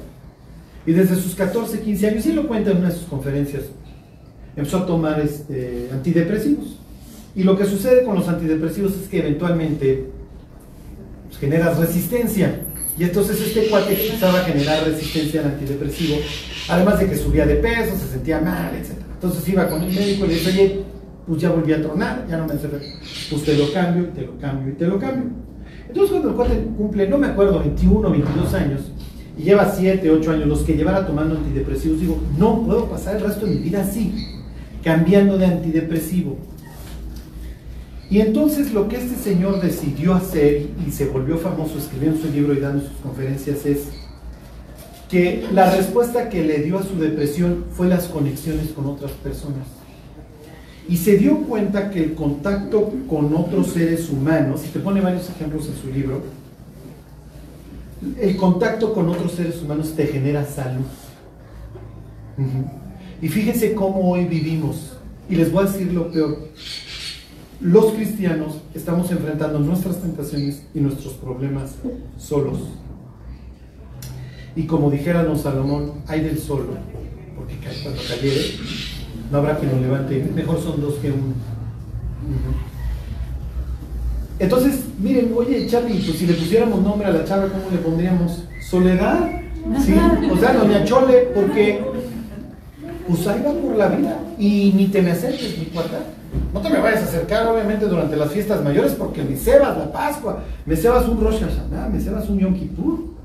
[0.87, 3.63] Y desde sus 14, 15 años, y lo cuenta en una de sus conferencias,
[4.55, 6.76] empezó a tomar este, antidepresivos.
[7.37, 10.07] Y lo que sucede con los antidepresivos es que eventualmente
[11.27, 12.61] pues, generas resistencia.
[12.97, 16.17] Y entonces este cuate empezaba a generar resistencia al antidepresivo,
[16.67, 18.93] además de que subía de peso, se sentía mal, etc.
[19.13, 20.79] Entonces iba con el médico y le dice, oye,
[21.27, 22.69] pues ya volví a tronar, ya no me hace
[23.29, 25.29] Pues te lo cambio, te lo cambio, y te lo cambio.
[25.87, 28.81] Entonces cuando el cuate cumple, no me acuerdo, 21 o 22 años,
[29.37, 33.21] y lleva 7, 8 años, los que llevara tomando antidepresivos, digo, no puedo pasar el
[33.21, 34.41] resto de mi vida así,
[34.83, 36.39] cambiando de antidepresivo.
[38.09, 42.53] Y entonces lo que este señor decidió hacer y se volvió famoso escribiendo su libro
[42.53, 43.87] y dando sus conferencias es
[45.09, 49.67] que la respuesta que le dio a su depresión fue las conexiones con otras personas.
[50.87, 55.29] Y se dio cuenta que el contacto con otros seres humanos, y te pone varios
[55.29, 56.23] ejemplos en su libro,
[58.21, 60.85] el contacto con otros seres humanos te genera salud.
[63.21, 64.93] Y fíjense cómo hoy vivimos.
[65.29, 66.37] Y les voy a decir lo peor
[67.59, 71.75] los cristianos estamos enfrentando nuestras tentaciones y nuestros problemas
[72.17, 72.59] solos.
[74.55, 76.77] Y como dijera don Salomón, hay del solo,
[77.35, 78.41] porque cuando cayere
[79.31, 81.33] no habrá quien lo levante, mejor son dos que uno.
[84.39, 88.43] Entonces, miren, oye, Charlie, pues si le pusiéramos nombre a la chava, ¿cómo le pondríamos?
[88.61, 89.29] ¿Soledad?
[90.31, 91.81] O sea, doña Chole, porque
[93.07, 95.99] pues ahí va por la vida y ni te me acerques, mi cuarta.
[96.53, 99.91] No te me vayas a acercar, obviamente, durante las fiestas mayores, porque me cebas la
[99.91, 103.17] Pascua, me cebas un Rosh Hashanah, me cebas un Yom Kippur.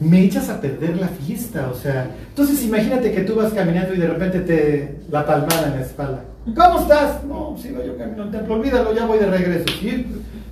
[0.00, 2.08] Me echas a perder la fiesta, o sea.
[2.28, 6.22] Entonces, imagínate que tú vas caminando y de repente te la palmada en la espalda.
[6.44, 7.24] ¿Cómo estás?
[7.24, 9.64] No, sigo yo camino al templo, olvídalo, ya voy de regreso.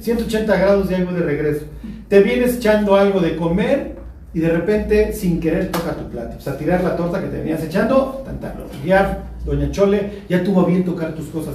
[0.00, 1.64] 180 grados, ya voy de regreso.
[2.08, 3.96] Te vienes echando algo de comer
[4.34, 6.36] y de repente, sin querer, toca tu plato.
[6.36, 8.38] O sea, tirar la torta que te venías echando, tan,
[8.84, 11.54] ya doña Chole ya tuvo bien tocar tus cosas.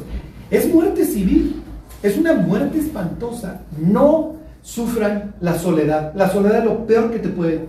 [0.50, 1.62] Es muerte civil,
[2.02, 3.62] es una muerte espantosa.
[3.78, 6.14] No sufran la soledad.
[6.16, 7.68] La soledad es lo peor que te puede,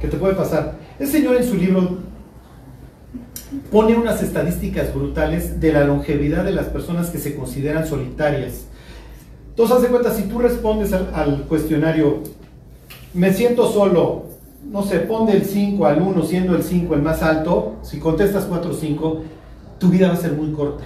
[0.00, 0.74] que te puede pasar.
[0.98, 1.98] El Señor en su libro
[3.70, 8.66] pone unas estadísticas brutales de la longevidad de las personas que se consideran solitarias.
[9.50, 12.22] Entonces, haz de cuenta, si tú respondes al, al cuestionario,
[13.14, 14.24] me siento solo,
[14.70, 18.44] no sé, pon del 5 al 1, siendo el 5 el más alto, si contestas
[18.44, 19.22] 4 o 5,
[19.78, 20.84] tu vida va a ser muy corta.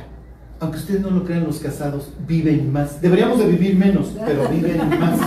[0.60, 3.00] Aunque ustedes no lo crean, los casados viven más.
[3.00, 5.18] Deberíamos de vivir menos, pero viven más.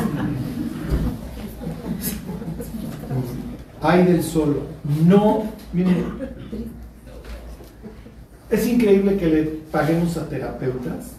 [3.82, 4.62] Hay del solo.
[5.06, 6.06] No, miren,
[8.50, 11.14] es increíble que le paguemos a terapeutas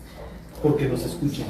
[0.62, 1.46] porque nos escuchan.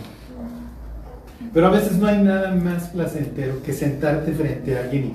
[1.53, 5.13] Pero a veces no hay nada más placentero que sentarte frente a alguien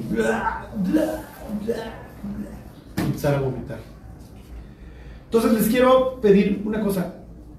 [2.98, 3.89] y empezar a vomitar.
[5.30, 7.14] Entonces les quiero pedir una cosa,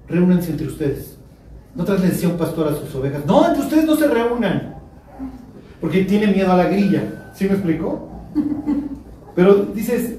[0.09, 1.17] reúnanse entre ustedes.
[1.73, 4.75] No les decía un pastor a sus ovejas, no, entre ustedes no se reúnan,
[5.79, 7.31] porque tiene miedo a la grilla.
[7.33, 8.09] ¿Sí me explico?
[9.35, 10.17] Pero dices,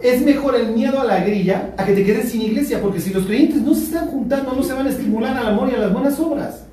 [0.00, 3.14] es mejor el miedo a la grilla a que te quedes sin iglesia, porque si
[3.14, 5.78] los creyentes no se están juntando, no se van a estimular al amor y a
[5.78, 6.66] las buenas obras.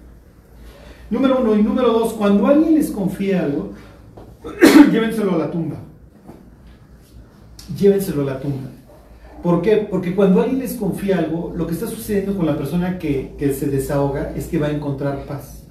[1.11, 1.55] Número uno.
[1.55, 3.73] Y número dos, cuando alguien les confía algo,
[4.91, 5.75] llévenselo a la tumba.
[7.77, 8.69] Llévenselo a la tumba.
[9.41, 9.87] ¿Por qué?
[9.89, 13.53] Porque cuando alguien les confía algo, lo que está sucediendo con la persona que, que
[13.53, 15.63] se desahoga es que va a encontrar paz.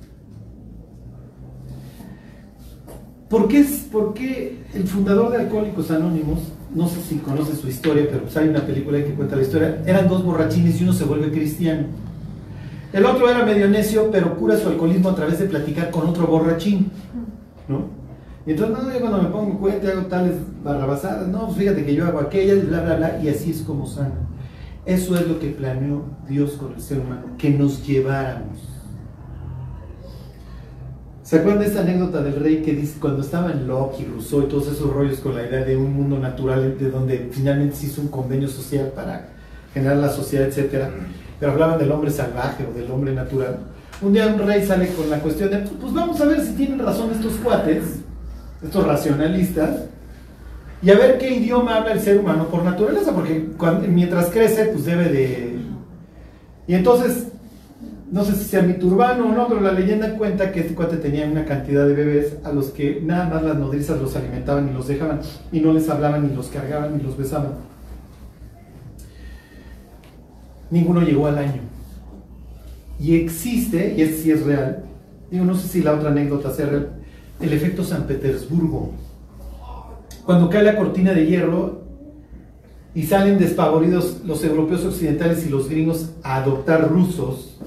[3.29, 6.41] ¿Por qué, ¿Por qué el fundador de Alcohólicos Anónimos,
[6.75, 9.83] no sé si conoce su historia, pero pues hay una película que cuenta la historia,
[9.87, 11.87] eran dos borrachines y uno se vuelve cristiano.
[12.93, 16.27] El otro era medio necio, pero cura su alcoholismo a través de platicar con otro
[16.27, 16.91] borrachín.
[17.69, 18.00] ¿no?
[18.47, 21.95] Y entonces, no, yo cuando me pongo cuenta hago tales barrabasadas, no, pues fíjate que
[21.95, 24.15] yo hago aquellas, bla, bla, bla, y así es como sana.
[24.87, 28.59] Eso es lo que planeó Dios con el ser humano, que nos lleváramos.
[31.23, 34.43] ¿Se acuerdan de esta anécdota del rey que dice cuando estaba en Locke y Rousseau
[34.43, 37.87] y todos esos rollos con la idea de un mundo natural, de donde finalmente se
[37.87, 39.29] hizo un convenio social para
[39.73, 40.91] generar la sociedad, etcétera?
[41.41, 43.61] pero hablaban del hombre salvaje o del hombre natural.
[44.03, 46.79] Un día un rey sale con la cuestión de, pues vamos a ver si tienen
[46.79, 48.01] razón estos cuates,
[48.63, 49.85] estos racionalistas,
[50.83, 53.47] y a ver qué idioma habla el ser humano por naturaleza, porque
[53.89, 55.57] mientras crece, pues debe de...
[56.67, 57.29] Y entonces,
[58.11, 60.97] no sé si sea mito urbano o no, pero la leyenda cuenta que este cuate
[60.97, 64.73] tenía una cantidad de bebés a los que nada más las nodrizas los alimentaban y
[64.73, 65.21] los dejaban,
[65.53, 67.71] y no les hablaban, ni los cargaban, ni los besaban
[70.71, 71.61] ninguno llegó al año.
[72.99, 74.85] Y existe, y es sí es real,
[75.31, 76.91] digo, no sé si la otra anécdota sea real,
[77.41, 78.93] el efecto San Petersburgo.
[80.25, 81.83] Cuando cae la cortina de hierro
[82.95, 87.59] y salen despavoridos los europeos occidentales y los gringos a adoptar rusos,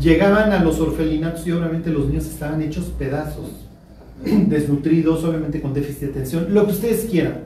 [0.00, 3.50] llegaban a los orfelinatos y obviamente los niños estaban hechos pedazos,
[4.24, 7.44] desnutridos, obviamente con déficit de atención, lo que ustedes quieran.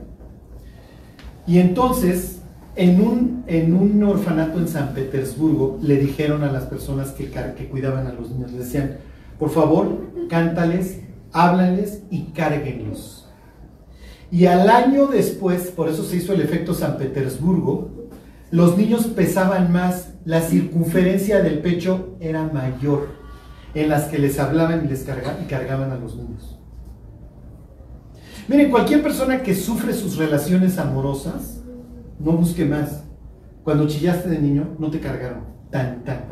[1.47, 2.41] Y entonces
[2.77, 7.69] en un, en un orfanato en San Petersburgo le dijeron a las personas que, que
[7.69, 8.97] cuidaban a los niños, les decían,
[9.39, 11.01] por favor, cántales,
[11.33, 13.29] háblales y cárguenlos.
[14.31, 17.91] Y al año después, por eso se hizo el efecto San Petersburgo,
[18.51, 23.09] los niños pesaban más, la circunferencia del pecho era mayor
[23.75, 26.59] en las que les hablaban y les cargaban, y cargaban a los niños.
[28.49, 31.63] Miren, cualquier persona que sufre sus relaciones amorosas,
[32.19, 33.05] no busque más.
[33.65, 35.45] Cuando chillaste de niño, no te cargaron.
[35.71, 36.25] Tan, tan.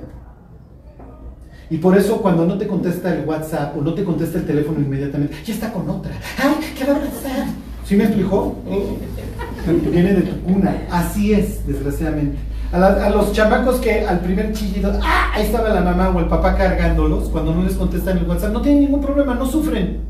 [1.70, 4.81] Y por eso cuando no te contesta el WhatsApp o no te contesta el teléfono
[4.81, 6.12] inmediatamente, ya está con otra.
[6.38, 7.46] ¡Ay, qué va a pasar!
[7.87, 8.57] ¿Sí me explicó?
[9.90, 10.77] Viene de tu cuna.
[10.90, 12.37] Así es, desgraciadamente.
[12.72, 15.31] A, los chamacos que al primer chillido, ¡ah!
[15.35, 18.62] Ahí estaba la mamá o el papá cargándolos, cuando no les contestan el WhatsApp, no
[18.62, 20.00] tienen ningún problema, no sufren.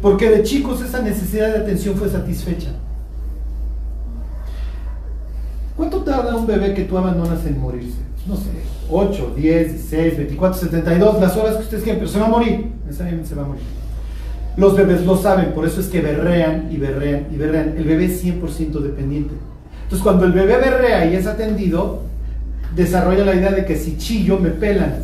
[0.00, 2.70] Porque de chicos esa necesidad de atención fue satisfecha.
[5.78, 7.98] ¿Cuánto tarda un bebé que tú abandonas en morirse?
[8.26, 8.50] No sé,
[8.90, 12.72] 8, 10, 16, 24, 72, las horas que ustedes quieran, pero se va a morir,
[12.84, 13.62] necesariamente se va a morir.
[14.56, 17.74] Los bebés lo saben, por eso es que berrean y berrean y berrean.
[17.78, 19.34] El bebé es 100% dependiente.
[19.84, 22.00] Entonces, cuando el bebé berrea y es atendido,
[22.74, 24.96] desarrolla la idea de que si chillo me pelan.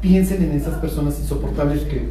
[0.00, 2.08] Piensen en esas personas insoportables que...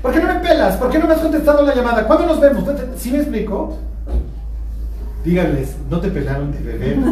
[0.00, 0.76] ¿Por qué no me pelas?
[0.76, 2.06] ¿Por qué no me has contestado la llamada?
[2.06, 2.62] ¿Cuándo nos vemos?
[2.96, 3.76] ¿Sí me explico?
[5.24, 6.96] Díganles, no te pelaron de bebé.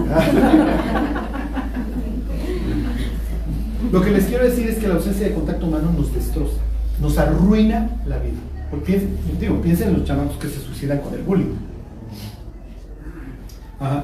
[3.92, 6.59] Lo que les quiero decir es que la ausencia de contacto humano nos destroza,
[7.01, 8.38] nos arruina la vida.
[8.71, 9.07] Porque
[9.38, 11.55] digo, piensen en los chamacos que se suicidan con el bullying.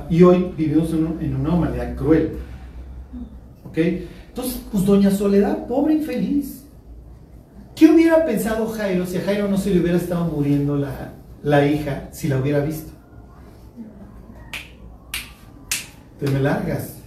[0.09, 2.33] y hoy vivimos en una humanidad cruel.
[3.65, 3.79] ¿Ok?
[4.29, 6.65] Entonces, pues doña Soledad, pobre infeliz.
[7.75, 11.13] ¿Qué hubiera pensado Jairo si a Jairo no se le hubiera estado muriendo la,
[11.43, 12.93] la hija si la hubiera visto?
[16.23, 16.99] Te me largas,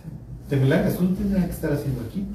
[0.49, 2.25] te me largas, tú no tendrás que estar haciendo aquí.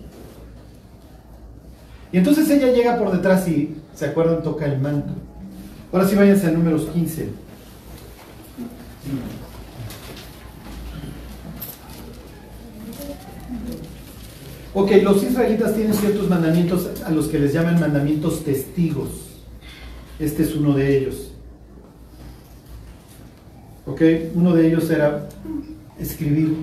[2.10, 4.42] Y entonces ella llega por detrás y, ¿se acuerdan?
[4.42, 5.12] Toca el manto.
[5.92, 7.28] Ahora sí váyanse a números 15.
[14.72, 19.42] Ok, los israelitas tienen ciertos mandamientos a los que les llaman mandamientos testigos.
[20.18, 21.32] Este es uno de ellos.
[23.84, 24.00] Ok,
[24.34, 25.28] uno de ellos era
[26.00, 26.56] escribir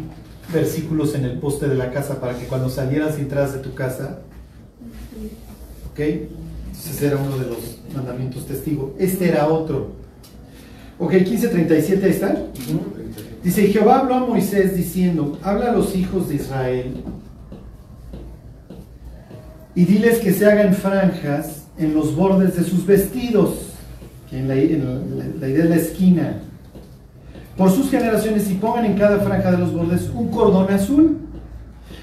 [0.52, 3.74] versículos en el poste de la casa para que cuando salieras y entras de tu
[3.74, 4.20] casa,
[5.92, 6.00] ¿ok?
[6.00, 8.92] Entonces era uno de los mandamientos testigos.
[8.98, 9.92] Este era otro.
[11.00, 12.44] Ok, 15.37 ahí está.
[13.44, 17.04] Dice, Jehová habló a Moisés diciendo, habla a los hijos de Israel
[19.76, 23.74] y diles que se hagan franjas en los bordes de sus vestidos,
[24.32, 26.42] en la, en la idea de la esquina,
[27.58, 31.18] por sus generaciones y pongan en cada franja de los bordes un cordón azul.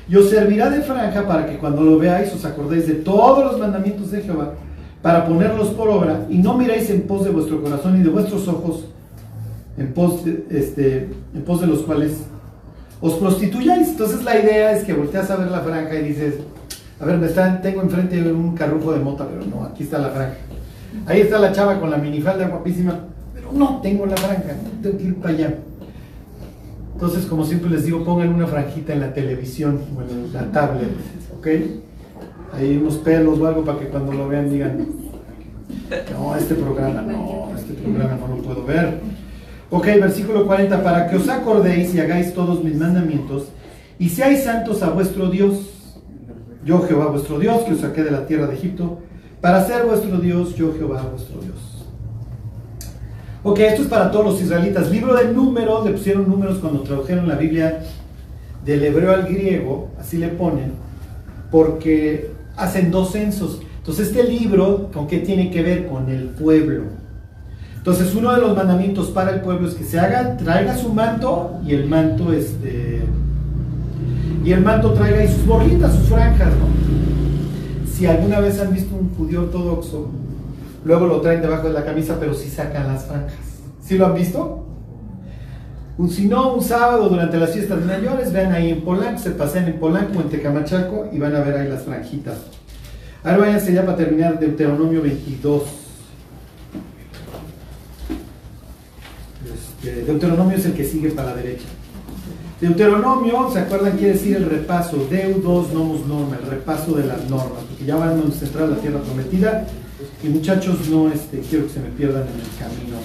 [0.09, 3.59] Y os servirá de franja para que cuando lo veáis os acordéis de todos los
[3.59, 4.53] mandamientos de Jehová,
[5.01, 8.47] para ponerlos por obra, y no miráis en pos de vuestro corazón y de vuestros
[8.49, 8.87] ojos,
[9.79, 12.25] en pos de, este, en pos de los cuales
[13.01, 13.89] os prostituyáis.
[13.89, 16.35] Entonces la idea es que volteas a ver la franja y dices,
[17.01, 20.11] a ver, me están, tengo enfrente un carrujo de mota, pero no, aquí está la
[20.11, 20.37] franja.
[21.07, 22.99] Ahí está la chava con la minifalda guapísima,
[23.55, 25.55] no tengo la franja, tengo que ir para allá.
[26.95, 30.91] Entonces, como siempre les digo, pongan una franjita en la televisión o en la tablet,
[31.37, 31.47] ¿ok?
[32.55, 34.87] Ahí unos pelos o algo para que cuando lo vean digan,
[36.13, 39.01] no, este programa no, este programa no lo puedo ver.
[39.71, 43.49] Ok, versículo 40, para que os acordéis y hagáis todos mis mandamientos
[43.99, 45.71] y seáis santos a vuestro Dios.
[46.65, 49.01] Yo Jehová vuestro Dios, que os saqué de la tierra de Egipto,
[49.41, 51.74] para ser vuestro Dios, yo Jehová vuestro Dios.
[53.47, 54.91] Ok, esto es para todos los israelitas.
[54.91, 57.85] Libro de números, le pusieron números cuando tradujeron la Biblia
[58.65, 60.73] del hebreo al griego, así le ponen,
[61.51, 63.61] porque hacen dos censos.
[63.77, 65.87] Entonces este libro, ¿con qué tiene que ver?
[65.89, 66.85] Con el pueblo.
[67.77, 71.61] Entonces uno de los mandamientos para el pueblo es que se haga, traiga su manto
[71.67, 73.03] y el manto este
[74.43, 77.93] y el manto traiga ahí sus borritas, sus franjas, ¿no?
[77.93, 80.24] Si alguna vez han visto un judío ortodoxo
[80.85, 83.35] luego lo traen debajo de la camisa, pero sí sacan las franjas.
[83.81, 84.67] ¿Sí lo han visto?
[86.09, 89.79] Si no, un sábado durante las fiestas mayores, vean ahí en Polanco, se pasean en
[89.79, 92.39] Polanco, en Tecamachaco y van a ver ahí las franjitas.
[93.23, 95.63] Ahora váyanse ya para terminar Deuteronomio 22.
[99.55, 101.67] Este, Deuteronomio es el que sigue para la derecha.
[102.61, 103.97] Deuteronomio, ¿se acuerdan?
[103.97, 108.09] Quiere decir el repaso, Deudos nomos norma, el repaso de las normas, porque ya van
[108.11, 109.67] a entrar a la tierra prometida
[110.25, 112.97] y muchachos, no este, quiero que se me pierdan en el camino.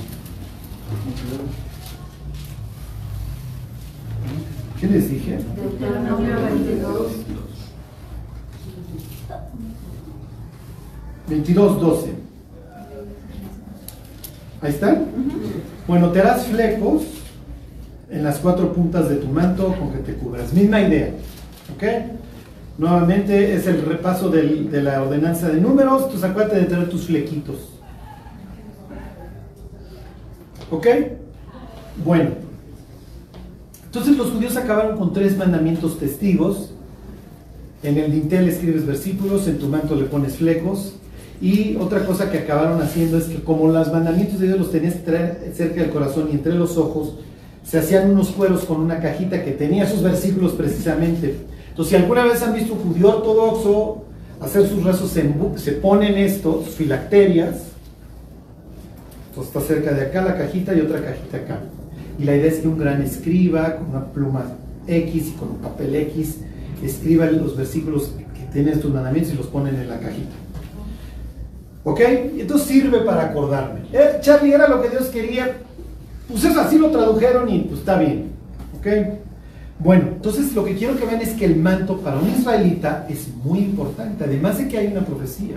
[4.79, 5.39] ¿Qué les dije?
[5.57, 7.11] Deuteronomio 22.
[11.27, 12.13] 22, 12.
[14.61, 15.05] Ahí están.
[15.87, 17.03] Bueno, te harás flecos
[18.09, 20.53] en las cuatro puntas de tu manto con que te cubras.
[20.53, 21.09] Misma idea.
[21.75, 21.83] ¿Ok?
[22.79, 27.57] Nuevamente es el repaso de la ordenanza de números, entonces acuérdate de tener tus flequitos.
[30.71, 30.87] ¿Ok?
[32.05, 32.29] Bueno.
[33.83, 36.71] Entonces los judíos acabaron con tres mandamientos testigos.
[37.83, 40.93] En el dintel escribes versículos, en tu manto le pones flecos.
[41.41, 44.95] Y otra cosa que acabaron haciendo es que como los mandamientos de Dios los tenías
[45.53, 47.15] cerca del corazón y entre los ojos,
[47.61, 51.49] se hacían unos cueros con una cajita que tenía sus versículos precisamente.
[51.79, 54.03] Entonces, si alguna vez han visto un judío ortodoxo
[54.41, 57.55] hacer sus rezos, se, ponen estos, filacterias.
[59.29, 61.59] Entonces está cerca de acá la cajita y otra cajita acá.
[62.19, 65.57] Y la idea es que un gran escriba con una pluma X y con un
[65.59, 66.39] papel X
[66.83, 70.35] escriba los versículos que tienen estos mandamientos y los ponen en la cajita.
[71.85, 72.01] ¿Ok?
[72.39, 73.83] Entonces sirve para acordarme.
[73.93, 75.55] Eh, Charlie, era lo que Dios quería.
[76.27, 78.31] Pues eso así lo tradujeron y pues está bien.
[78.77, 79.28] ¿Ok?
[79.79, 83.29] Bueno, entonces lo que quiero que vean es que el manto para un israelita es
[83.43, 85.55] muy importante, además de que hay una profecía.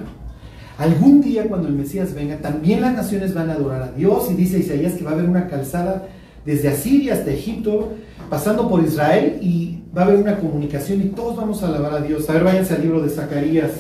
[0.79, 4.35] Algún día cuando el Mesías venga, también las naciones van a adorar a Dios y
[4.35, 6.09] dice Isaías que va a haber una calzada
[6.47, 7.95] desde Asiria hasta Egipto,
[8.31, 12.01] pasando por Israel y va a haber una comunicación y todos vamos a alabar a
[12.01, 12.29] Dios.
[12.31, 13.73] A ver, váyanse al libro de Zacarías,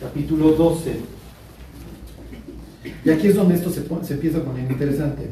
[0.00, 0.92] capítulo 12.
[3.04, 5.30] Y aquí es donde esto se, se empieza a poner interesante.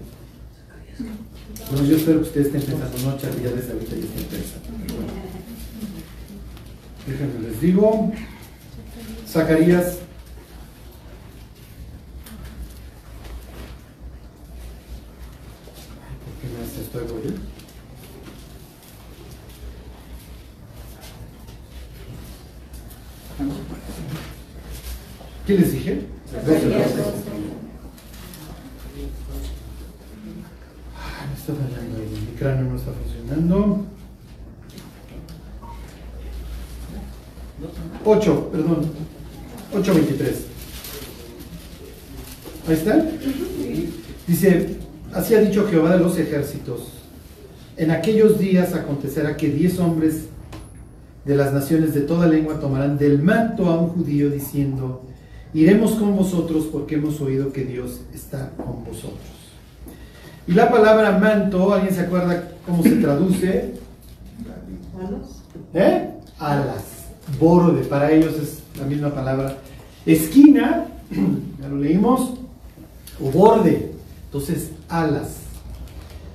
[1.71, 4.69] Bueno, yo espero que ustedes estén pensando, no, Charlie, ya desde ahorita ya estén pensando.
[4.95, 5.12] Bueno.
[7.07, 8.12] Déjenme les digo.
[9.29, 9.99] Zacarías.
[16.25, 17.35] ¿Por qué me hace esto de?
[25.46, 26.07] ¿Qué les dije?
[26.31, 27.34] Zacarías
[31.45, 33.85] está fallando mi cráneo no está funcionando.
[38.05, 38.90] 8, perdón,
[39.75, 40.33] 8.23.
[42.67, 43.05] Ahí está.
[44.27, 44.77] Dice,
[45.13, 46.88] así ha dicho Jehová de los ejércitos.
[47.77, 50.29] En aquellos días acontecerá que diez hombres
[51.27, 55.03] de las naciones de toda lengua tomarán del manto a un judío diciendo,
[55.53, 59.34] iremos con vosotros porque hemos oído que Dios está con vosotros.
[60.47, 63.75] Y la palabra manto, ¿alguien se acuerda cómo se traduce?
[64.99, 65.42] ¿Alas?
[65.73, 66.11] ¿Eh?
[66.38, 66.85] Alas.
[67.40, 69.57] Borde, para ellos es la misma palabra.
[70.05, 70.87] Esquina,
[71.61, 72.35] ya lo leímos,
[73.23, 73.92] o borde.
[74.27, 75.37] Entonces, alas.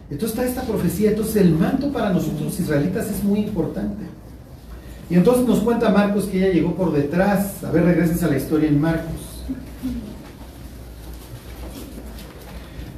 [0.10, 1.12] Entonces está esta profecía.
[1.12, 4.05] Entonces el manto para nosotros israelitas es muy importante.
[5.10, 7.64] Y entonces nos cuenta Marcos que ella llegó por detrás.
[7.64, 9.28] A ver, regreses a la historia en Marcos.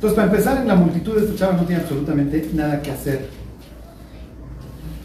[0.01, 3.27] Entonces, para empezar, en la multitud esta chava no tiene absolutamente nada que hacer.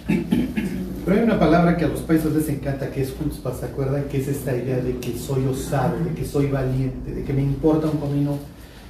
[0.06, 4.04] Pero hay una palabra que a los países les encanta, que es chutzpah, ¿se acuerdan?
[4.04, 7.42] Que es esta idea de que soy osado, de que soy valiente, de que me
[7.42, 8.38] importa un comino.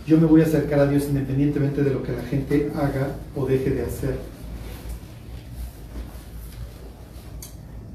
[0.06, 3.44] Yo me voy a acercar a Dios independientemente de lo que la gente haga o
[3.44, 4.16] deje de hacer.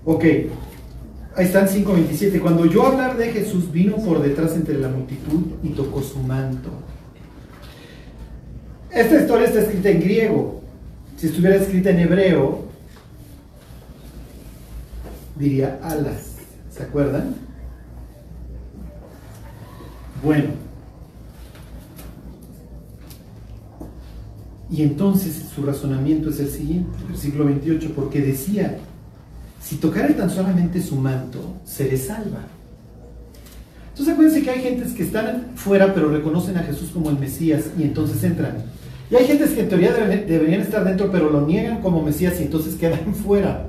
[0.04, 0.26] Ok,
[1.38, 2.42] ahí están 5.27.
[2.42, 6.72] Cuando yo hablar de Jesús, vino por detrás entre la multitud y tocó su manto.
[8.94, 10.62] Esta historia está escrita en griego.
[11.18, 12.66] Si estuviera escrita en hebreo,
[15.38, 16.36] diría alas.
[16.76, 17.36] ¿Se acuerdan?
[20.24, 20.50] Bueno.
[24.70, 28.78] Y entonces su razonamiento es el siguiente, versículo 28, porque decía,
[29.62, 32.46] si tocara tan solamente su manto, seré salva.
[33.90, 37.66] Entonces acuérdense que hay gentes que están fuera pero reconocen a Jesús como el Mesías
[37.78, 38.64] y entonces entran.
[39.12, 42.44] Y hay gentes que en teoría deberían estar dentro pero lo niegan como Mesías y
[42.44, 43.66] entonces quedan fuera.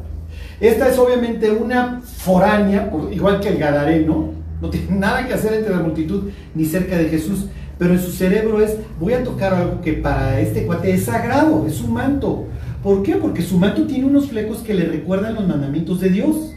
[0.61, 4.30] Esta es obviamente una foránea, igual que el Gadareno,
[4.61, 8.12] no tiene nada que hacer entre la multitud ni cerca de Jesús, pero en su
[8.12, 12.47] cerebro es, voy a tocar algo que para este cuate es sagrado, es un manto.
[12.80, 13.16] ¿Por qué?
[13.16, 16.53] Porque su manto tiene unos flecos que le recuerdan los mandamientos de Dios.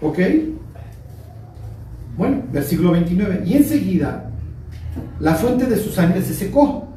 [0.00, 0.18] ¿Ok?
[2.16, 3.44] Bueno, versículo 29.
[3.46, 4.31] Y enseguida
[5.20, 6.88] la fuente de su sangre se secó.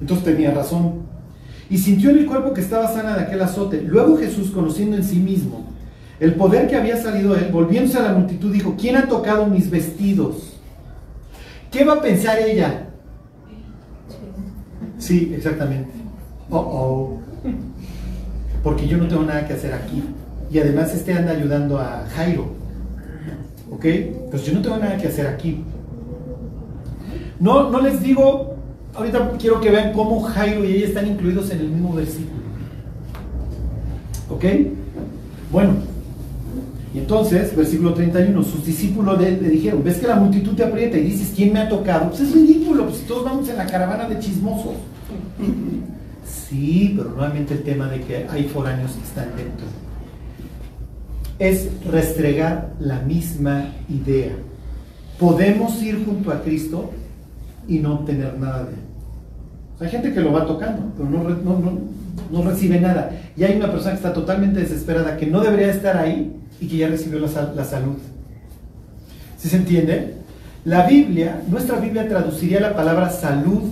[0.00, 1.02] Entonces tenía razón
[1.70, 3.80] y sintió en el cuerpo que estaba sana de aquel azote.
[3.80, 5.64] Luego Jesús, conociendo en sí mismo
[6.20, 9.46] el poder que había salido de él, volviéndose a la multitud, dijo, ¿quién ha tocado
[9.46, 10.52] mis vestidos?
[11.70, 12.88] ¿Qué va a pensar ella?
[14.98, 15.90] Sí, exactamente.
[16.50, 17.20] Oh, oh.
[18.62, 20.02] Porque yo no tengo nada que hacer aquí.
[20.50, 22.52] Y además este anda ayudando a Jairo.
[23.70, 23.86] ¿Ok?
[24.30, 25.64] Pues yo no tengo nada que hacer aquí.
[27.42, 28.54] No, no les digo
[28.94, 32.42] ahorita quiero que vean cómo Jairo y ella están incluidos en el mismo versículo.
[34.30, 34.44] ¿Ok?
[35.50, 35.72] Bueno,
[36.94, 41.02] y entonces, versículo 31, sus discípulos le, dijeron, ves que la multitud te aprieta y
[41.02, 42.10] dices, ¿quién me ha tocado?
[42.10, 44.74] Pues es ridículo, pues todos vamos en la caravana de chismosos.
[46.24, 49.66] Sí, pero nuevamente el tema de que hay foráneos que están dentro.
[51.38, 54.32] Es restregar la misma idea.
[55.18, 56.90] Podemos ir junto a Cristo
[57.68, 58.80] y no obtener nada de él.
[59.80, 61.78] hay gente que lo va tocando, pero no, no,
[62.30, 63.10] no, recibe nada.
[63.36, 66.76] Y hay una persona que está totalmente desesperada, que no debería estar ahí y que
[66.76, 67.96] ya recibió la, la salud.
[69.38, 70.14] ¿Sí se entiende?
[70.64, 73.62] La Biblia, nuestra Biblia traduciría la palabra salud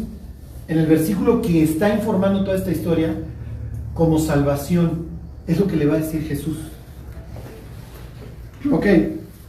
[0.67, 3.15] en el versículo que está informando toda esta historia
[3.95, 5.07] como salvación.
[5.47, 6.59] Es lo que le va a decir Jesús.
[8.71, 8.87] Ok,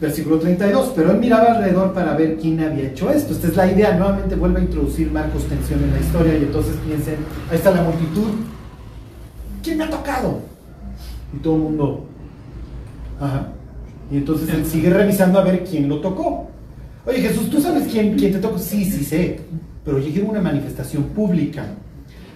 [0.02, 3.34] Versículo 32, pero él miraba alrededor para ver quién había hecho esto.
[3.34, 6.74] Esta es la idea, nuevamente vuelve a introducir Marcos tensión en la historia y entonces
[6.84, 8.30] piensen, ahí está la multitud,
[9.62, 10.40] ¿quién me ha tocado?
[11.32, 12.04] Y todo el mundo,
[13.20, 13.52] ajá.
[14.10, 16.48] Y entonces él sigue revisando a ver quién lo tocó.
[17.06, 18.58] Oye Jesús, ¿tú sabes quién, quién te tocó?
[18.58, 19.38] Sí, sí sé,
[19.84, 21.64] pero llegué a una manifestación pública.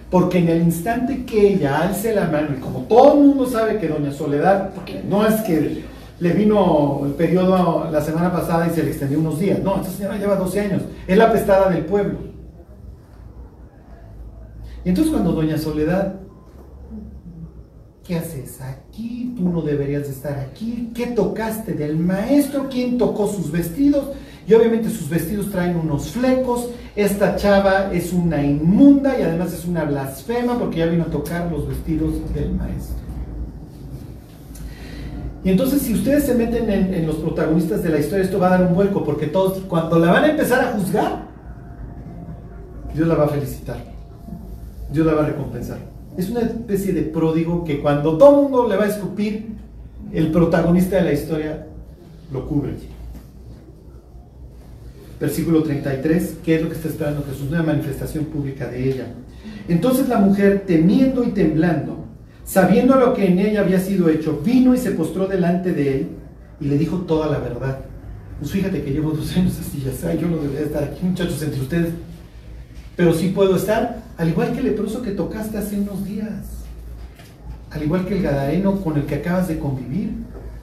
[0.09, 3.77] Porque en el instante que ella alce la mano, y como todo el mundo sabe
[3.77, 4.69] que Doña Soledad,
[5.09, 5.83] no es que
[6.19, 9.59] le vino el periodo la semana pasada y se le extendió unos días.
[9.61, 10.81] No, esta señora lleva 12 años.
[11.07, 12.17] Es la pestada del pueblo.
[14.83, 16.15] Y entonces cuando Doña Soledad,
[18.03, 19.33] ¿qué haces aquí?
[19.37, 20.91] Tú no deberías de estar aquí.
[20.95, 22.67] ¿Qué tocaste del maestro?
[22.69, 24.05] ¿Quién tocó sus vestidos?
[24.47, 26.69] Y obviamente sus vestidos traen unos flecos.
[26.95, 31.51] Esta chava es una inmunda y además es una blasfema porque ya vino a tocar
[31.51, 33.06] los vestidos del maestro.
[35.47, 38.57] Y entonces si ustedes se meten en, los protagonistas de la historia, esto va a
[38.57, 41.21] dar un vuelco, porque todos, cuando la van a empezar a juzgar,
[42.93, 43.77] Dios la va a felicitar,
[44.91, 45.77] Dios la va a recompensar.
[46.17, 49.55] Es una especie de pródigo que cuando todo el mundo le va a escupir,
[50.11, 51.65] el protagonista de la historia
[52.33, 52.73] lo cubre.
[55.17, 57.47] Versículo 33, ¿qué es lo que está esperando Jesús?
[57.47, 59.05] Una manifestación pública de ella.
[59.69, 61.96] Entonces la mujer, temiendo y temblando,
[62.47, 66.07] sabiendo lo que en ella había sido hecho, vino y se postró delante de él
[66.61, 67.79] y le dijo toda la verdad.
[68.39, 71.41] Pues fíjate que llevo dos años así, ya sé, yo no debería estar aquí, muchachos,
[71.43, 71.89] entre ustedes.
[72.95, 76.63] Pero sí puedo estar, al igual que el leproso que tocaste hace unos días,
[77.69, 80.11] al igual que el gadareno con el que acabas de convivir,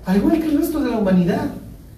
[0.06, 1.50] al igual que el resto de la humanidad.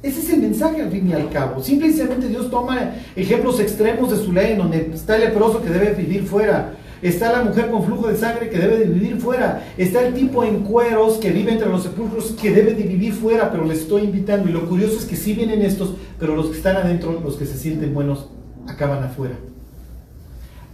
[0.03, 1.62] Ese es el mensaje al fin y al cabo.
[1.62, 6.24] Simplemente Dios toma ejemplos extremos de su ley, donde está el leproso que debe vivir
[6.24, 10.14] fuera, está la mujer con flujo de sangre que debe de vivir fuera, está el
[10.14, 13.74] tipo en cueros que vive entre los sepulcros que debe de vivir fuera, pero le
[13.74, 14.49] estoy invitando.
[14.49, 17.47] Y lo curioso es que sí vienen estos, pero los que están adentro, los que
[17.47, 18.28] se sienten buenos,
[18.68, 19.34] acaban afuera.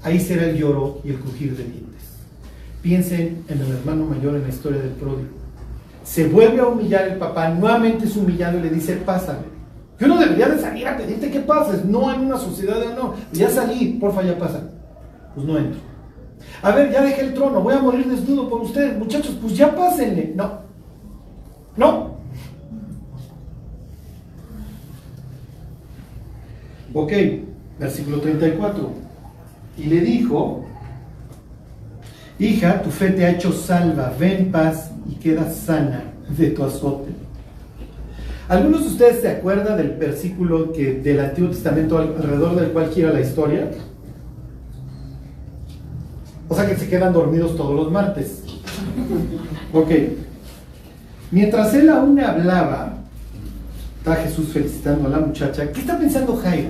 [0.03, 2.03] Ahí será el lloro y el crujir de dientes.
[2.83, 5.43] Piensen en el hermano mayor en la historia del pródigo
[6.05, 9.53] se vuelve a humillar el papá, nuevamente es humillado y le dice, pásame.
[9.99, 13.15] Yo no debería de salir a pedirte que pases, no en una sociedad de no.
[13.33, 14.69] Ya salí, porfa, ya pasa.
[15.35, 15.81] Pues no entro.
[16.63, 19.75] A ver, ya dejé el trono, voy a morir desnudo por ustedes, muchachos, pues ya
[19.75, 20.33] pásenle.
[20.35, 20.61] No.
[21.77, 22.13] No.
[26.95, 27.13] Ok,
[27.79, 28.91] versículo 34.
[29.79, 30.65] Y le dijo,
[32.39, 37.11] hija, tu fe te ha hecho salva, ven paz y queda sana de tu azote.
[38.49, 43.13] ¿Algunos de ustedes se acuerdan del versículo que, del Antiguo Testamento alrededor del cual gira
[43.13, 43.71] la historia?
[46.53, 48.43] O sea que se quedan dormidos todos los martes.
[49.73, 49.91] Ok.
[51.31, 52.93] Mientras él aún hablaba,
[53.97, 55.73] está Jesús felicitando a la muchacha.
[55.73, 56.69] ¿Qué está pensando Jairo?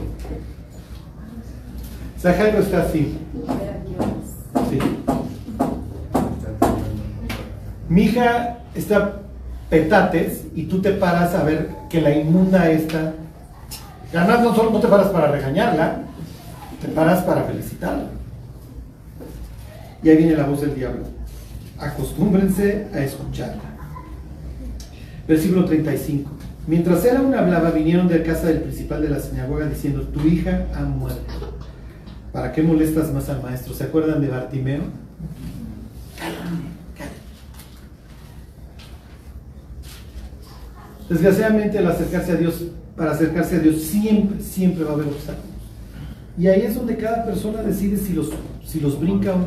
[2.17, 3.19] O sea, Jairo está así.
[4.71, 4.79] Sí.
[7.89, 9.15] Mi hija está
[9.69, 13.15] petates y tú te paras a ver que la inmunda esta.
[14.15, 16.03] Además, no solo no te paras para regañarla,
[16.81, 18.22] te paras para felicitarla.
[20.03, 21.05] Y ahí viene la voz del diablo.
[21.79, 23.63] Acostúmbrense a escucharla.
[25.27, 26.31] Versículo 35.
[26.67, 30.67] Mientras él aún hablaba, vinieron de casa del principal de la sinagoga diciendo, tu hija
[30.75, 31.59] ha muerto.
[32.33, 33.75] ¿Para qué molestas más al maestro?
[33.75, 34.83] ¿Se acuerdan de Bartimeo?
[41.09, 42.63] Desgraciadamente, al acercarse a Dios,
[42.97, 45.53] para acercarse a Dios, siempre, siempre va a haber obstáculos.
[46.39, 48.31] Y ahí es donde cada persona decide si los,
[48.65, 49.47] si los brinca o no.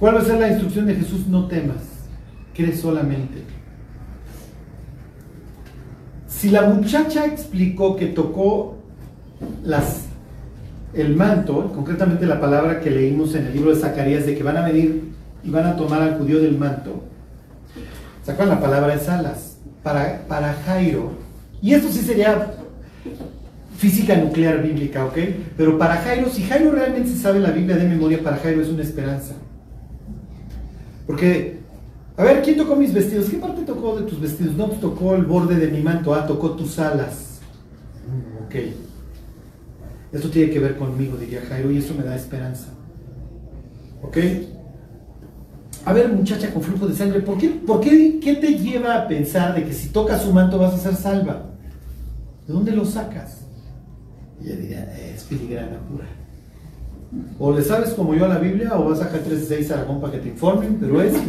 [0.00, 1.28] ¿Cuál va a ser la instrucción de Jesús?
[1.28, 1.76] No temas,
[2.54, 3.44] cree solamente.
[6.26, 8.78] Si la muchacha explicó que tocó
[10.94, 14.56] el manto, concretamente la palabra que leímos en el libro de Zacarías, de que van
[14.56, 15.12] a venir
[15.44, 17.04] y van a tomar al judío del manto,
[18.24, 19.50] ¿sacan la palabra es alas?
[19.82, 21.12] para, para Jairo,
[21.62, 22.54] y esto sí sería
[23.76, 25.18] física nuclear bíblica, ¿ok?
[25.56, 28.82] Pero para Jairo, si Jairo realmente sabe la Biblia de memoria, para Jairo es una
[28.82, 29.34] esperanza.
[31.10, 31.58] Porque,
[32.16, 33.28] a ver, ¿quién tocó mis vestidos?
[33.28, 34.54] ¿Qué parte tocó de tus vestidos?
[34.54, 37.40] No, tocó el borde de mi manto, ah, tocó tus alas.
[38.06, 38.54] Mm, ok.
[40.12, 42.68] Esto tiene que ver conmigo, diría Jairo, y eso me da esperanza.
[44.00, 44.18] ¿Ok?
[45.84, 49.08] A ver, muchacha con flujo de sangre, ¿por qué, por qué, qué te lleva a
[49.08, 51.50] pensar de que si tocas su manto vas a ser salva?
[52.46, 53.46] ¿De dónde lo sacas?
[54.40, 56.04] Y ella diría, es filigrana pura.
[57.38, 59.86] O le sabes como yo a la Biblia, o vas a sacar 3 a la
[59.86, 61.12] compa que te informen, pero es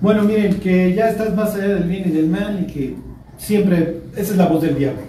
[0.00, 2.96] Bueno, miren, que ya estás más allá del bien y del mal y que
[3.36, 5.02] siempre, esa es la voz del diablo.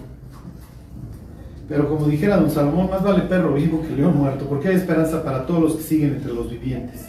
[1.68, 5.24] Pero como dijera don Salomón, más vale perro vivo que león muerto, porque hay esperanza
[5.24, 7.08] para todos los que siguen entre los vivientes.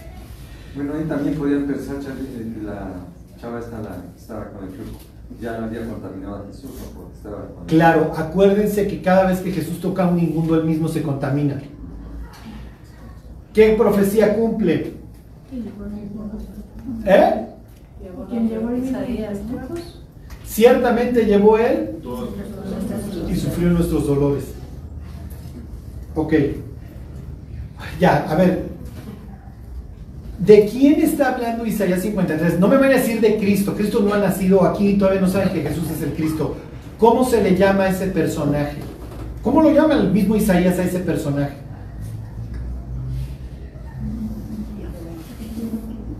[0.74, 2.88] Bueno, ahí también podían pensar, eh, la
[3.38, 3.82] chava esta
[4.16, 5.13] estaba con el flujo.
[5.40, 9.80] Ya no había contaminado a Jesús, porque estaba Claro, acuérdense que cada vez que Jesús
[9.80, 11.60] toca un inmundo, él mismo se contamina.
[13.52, 14.94] ¿Qué profecía cumple?
[17.06, 17.46] ¿Eh?
[18.28, 19.38] ¿Quién llevó Isaías?
[20.44, 21.98] Ciertamente llevó él
[23.28, 24.44] y sufrió nuestros dolores.
[26.14, 26.34] Ok.
[27.98, 28.73] Ya, a ver.
[30.38, 32.58] ¿De quién está hablando Isaías 53?
[32.58, 33.74] No me van a decir de Cristo.
[33.74, 36.56] Cristo no ha nacido aquí y todavía no saben que Jesús es el Cristo.
[36.98, 38.76] ¿Cómo se le llama a ese personaje?
[39.42, 41.54] ¿Cómo lo llama el mismo Isaías a ese personaje?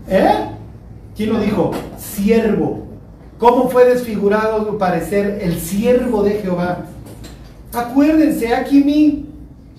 [0.07, 0.49] ¿Eh?
[1.15, 1.71] ¿Quién lo dijo?
[1.97, 2.85] Siervo.
[3.37, 6.85] ¿Cómo fue desfigurado parecer el siervo de Jehová?
[7.73, 9.25] Acuérdense, aquí mi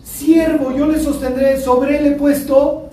[0.04, 2.85] siervo, yo le sostendré, sobre él he puesto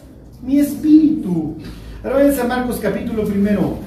[0.43, 1.55] mi espíritu.
[2.03, 3.77] Ahora a Marcos capítulo primero.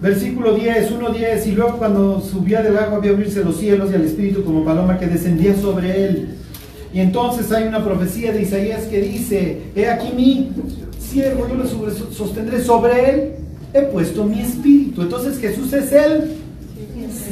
[0.00, 4.02] Versículo 10, 1.10, y luego cuando subía del agua había abrirse los cielos y al
[4.02, 6.28] Espíritu como paloma que descendía sobre él.
[6.92, 10.52] Y entonces hay una profecía de Isaías que dice, he aquí mi
[11.14, 13.32] siervo, yo lo sostendré sobre él,
[13.72, 15.02] he puesto mi espíritu.
[15.02, 16.32] Entonces Jesús es el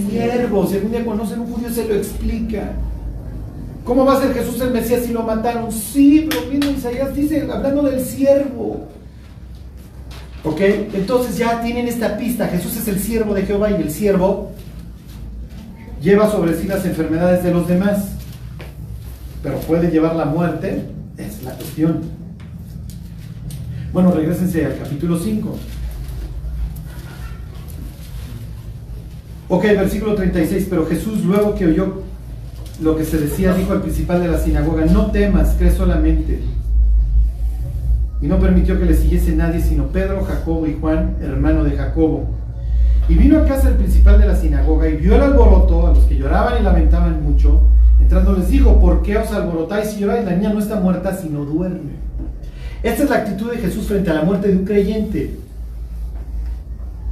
[0.08, 0.66] siervo.
[0.66, 2.72] Si algún día conocen un judío se lo explica.
[3.84, 5.72] ¿Cómo va a ser Jesús el Mesías si lo mataron?
[5.72, 8.86] Sí, pero mismo Isaías dice, hablando del siervo.
[10.44, 10.60] ¿Ok?
[10.94, 12.46] Entonces ya tienen esta pista.
[12.46, 14.52] Jesús es el siervo de Jehová y el siervo
[16.00, 18.12] lleva sobre sí las enfermedades de los demás.
[19.42, 20.84] Pero puede llevar la muerte,
[21.16, 22.21] es la cuestión.
[23.92, 25.56] Bueno, regresense al capítulo 5.
[29.48, 30.66] Ok, versículo 36.
[30.70, 32.02] Pero Jesús, luego que oyó
[32.80, 36.40] lo que se decía, dijo al principal de la sinagoga: No temas, cree solamente
[38.22, 42.28] y no permitió que le siguiese nadie sino Pedro, Jacobo y Juan, hermano de Jacobo.
[43.08, 46.04] Y vino a casa el principal de la sinagoga y vio el alboroto, a los
[46.04, 47.62] que lloraban y lamentaban mucho.
[48.00, 50.24] Entrando les dijo, ¿por qué os alborotáis y lloráis?
[50.24, 51.90] La niña no está muerta, sino duerme.
[52.82, 55.36] Esta es la actitud de Jesús frente a la muerte de un creyente.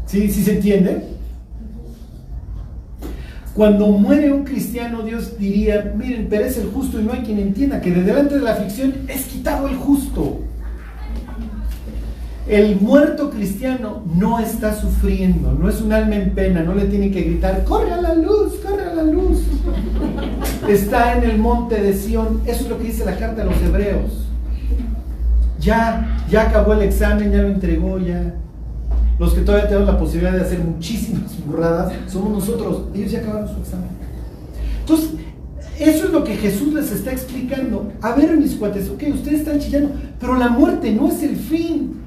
[0.06, 1.04] ¿Sí, ¿Sí se entiende?
[3.54, 7.80] Cuando muere un cristiano, Dios diría, miren, perece el justo y no hay quien entienda
[7.80, 10.40] que de delante de la aflicción es quitado el justo.
[12.48, 17.12] El muerto cristiano no está sufriendo, no es un alma en pena, no le tiene
[17.12, 19.42] que gritar, corre a la luz, corre a la luz.
[20.68, 23.62] Está en el monte de Sión, eso es lo que dice la carta a los
[23.62, 24.29] hebreos.
[25.60, 28.34] Ya, ya acabó el examen, ya lo entregó, ya.
[29.18, 33.48] Los que todavía tenemos la posibilidad de hacer muchísimas burradas, somos nosotros, ellos ya acabaron
[33.48, 33.88] su examen.
[34.80, 35.10] Entonces,
[35.78, 37.92] eso es lo que Jesús les está explicando.
[38.00, 42.00] A ver, mis cuates, ok, ustedes están chillando, pero la muerte no es el fin.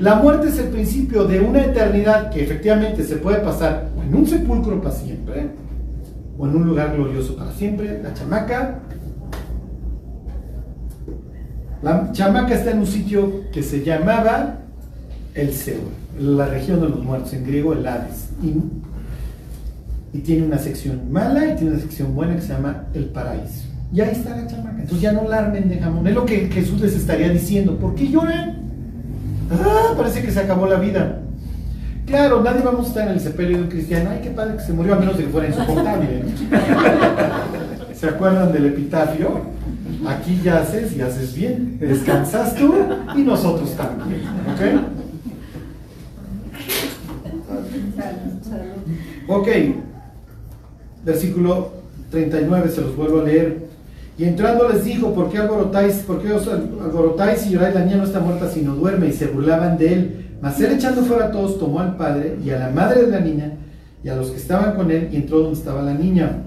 [0.00, 4.26] La muerte es el principio de una eternidad que efectivamente se puede pasar en un
[4.26, 5.48] sepulcro para siempre
[6.38, 8.00] o en un lugar glorioso para siempre.
[8.02, 8.80] La chamaca.
[11.82, 14.56] La chamaca está en un sitio que se llamaba
[15.34, 18.30] el Seol, la región de los muertos, en griego el Hades.
[18.42, 18.54] Y,
[20.16, 23.66] y tiene una sección mala y tiene una sección buena que se llama el paraíso.
[23.92, 24.80] Y ahí está la chamaca.
[24.80, 26.06] Entonces ya no la armen de jamón.
[26.06, 27.78] Es lo que Jesús les estaría diciendo.
[27.78, 28.58] ¿Por qué lloran?
[29.50, 31.20] Ah, parece que se acabó la vida.
[32.06, 34.10] Claro, nadie vamos a estar en el sepelio de un cristiano.
[34.10, 36.24] Ay, qué padre que se murió, a menos de que fuera insoportable.
[37.94, 39.57] ¿Se acuerdan del epitafio?
[40.06, 41.78] Aquí yaces y haces bien.
[41.80, 42.74] Descansas tú
[43.16, 44.22] y nosotros también.
[44.54, 44.60] ¿Ok?
[49.28, 49.48] Ok.
[51.04, 51.72] Versículo
[52.10, 53.68] 39, se los vuelvo a leer.
[54.16, 57.74] Y entrando les dijo, ¿por qué alborotáis, por qué os alborotáis y lloráis?
[57.74, 59.08] La niña no está muerta, sino duerme.
[59.08, 60.24] Y se burlaban de él.
[60.40, 63.20] Mas él echando fuera a todos, tomó al padre y a la madre de la
[63.20, 63.52] niña
[64.04, 66.42] y a los que estaban con él y entró donde estaba la niña.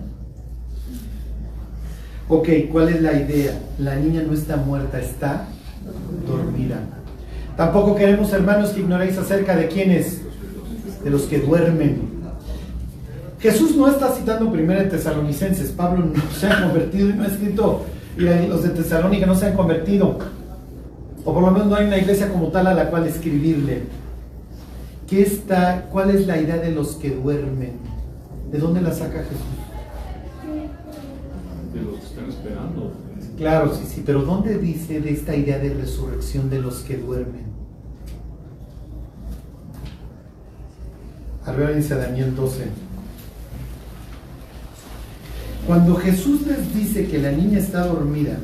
[2.34, 3.59] Ok, ¿cuál es la idea?
[3.77, 5.47] La niña no está muerta, está
[6.25, 6.79] dormida.
[7.57, 10.21] Tampoco queremos, hermanos, que ignoréis acerca de quiénes,
[11.03, 12.09] de los que duermen.
[13.41, 15.71] Jesús no está citando primero de Tesalonicenses.
[15.71, 17.84] Pablo no se ha convertido y no ha escrito,
[18.17, 20.17] y los de Tesalónica no se han convertido.
[21.25, 23.82] O por lo menos no hay una iglesia como tal a la cual escribirle.
[25.05, 27.73] ¿Qué está, ¿Cuál es la idea de los que duermen?
[28.53, 29.61] ¿De dónde la saca Jesús?
[31.74, 32.91] De los que están esperando.
[33.38, 37.45] Claro, sí, sí, pero ¿dónde dice de esta idea de resurrección de los que duermen?
[41.45, 42.65] Arriba dice Daniel 12.
[45.65, 48.38] Cuando Jesús les dice que la niña está dormida,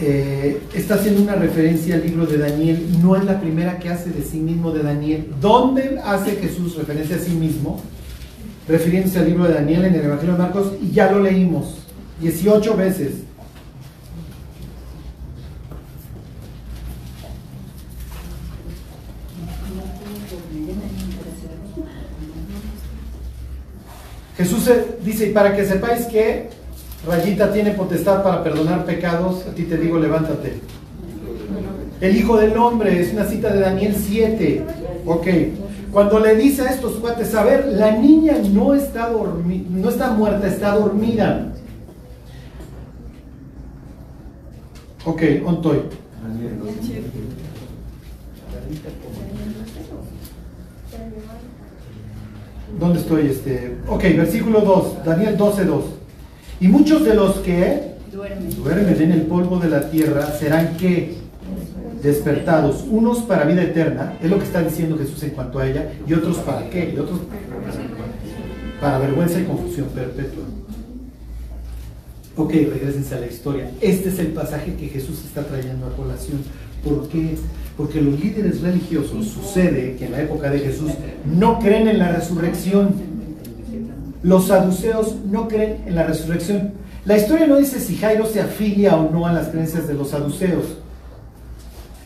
[0.00, 4.10] eh, está haciendo una referencia al libro de Daniel, no es la primera que hace
[4.10, 5.32] de sí mismo de Daniel.
[5.40, 7.80] ¿Dónde hace Jesús referencia a sí mismo?
[8.68, 11.76] Refiriéndose al libro de Daniel en el Evangelio de Marcos, y ya lo leímos
[12.20, 13.12] 18 veces.
[24.36, 24.70] Jesús
[25.02, 26.50] dice, y para que sepáis que
[27.06, 30.60] Rayita tiene potestad para perdonar pecados, a ti te digo, levántate.
[32.00, 34.62] El Hijo del Hombre, es una cita de Daniel 7.
[35.06, 35.26] Ok.
[35.96, 40.46] Cuando le dice a estos cuates, a ver, la niña no está, no está muerta,
[40.46, 41.54] está dormida.
[45.06, 45.78] Ok, ontoy.
[52.78, 53.26] ¿Dónde estoy?
[53.28, 53.78] Este?
[53.88, 55.84] Ok, versículo 2, Daniel 12, 2.
[56.60, 59.00] Y muchos de los que duermen.
[59.00, 61.25] en el polvo de la tierra serán que
[62.02, 65.92] despertados, unos para vida eterna, es lo que está diciendo Jesús en cuanto a ella,
[66.06, 67.20] y otros para qué, y otros
[68.80, 70.44] para vergüenza y confusión perpetua.
[72.36, 73.70] Ok, regresense a la historia.
[73.80, 76.42] Este es el pasaje que Jesús está trayendo a colación.
[76.84, 77.36] ¿Por qué?
[77.76, 80.92] Porque los líderes religiosos, sucede que en la época de Jesús,
[81.24, 82.94] no creen en la resurrección.
[84.22, 86.72] Los saduceos no creen en la resurrección.
[87.06, 90.10] La historia no dice si Jairo se afilia o no a las creencias de los
[90.10, 90.64] saduceos.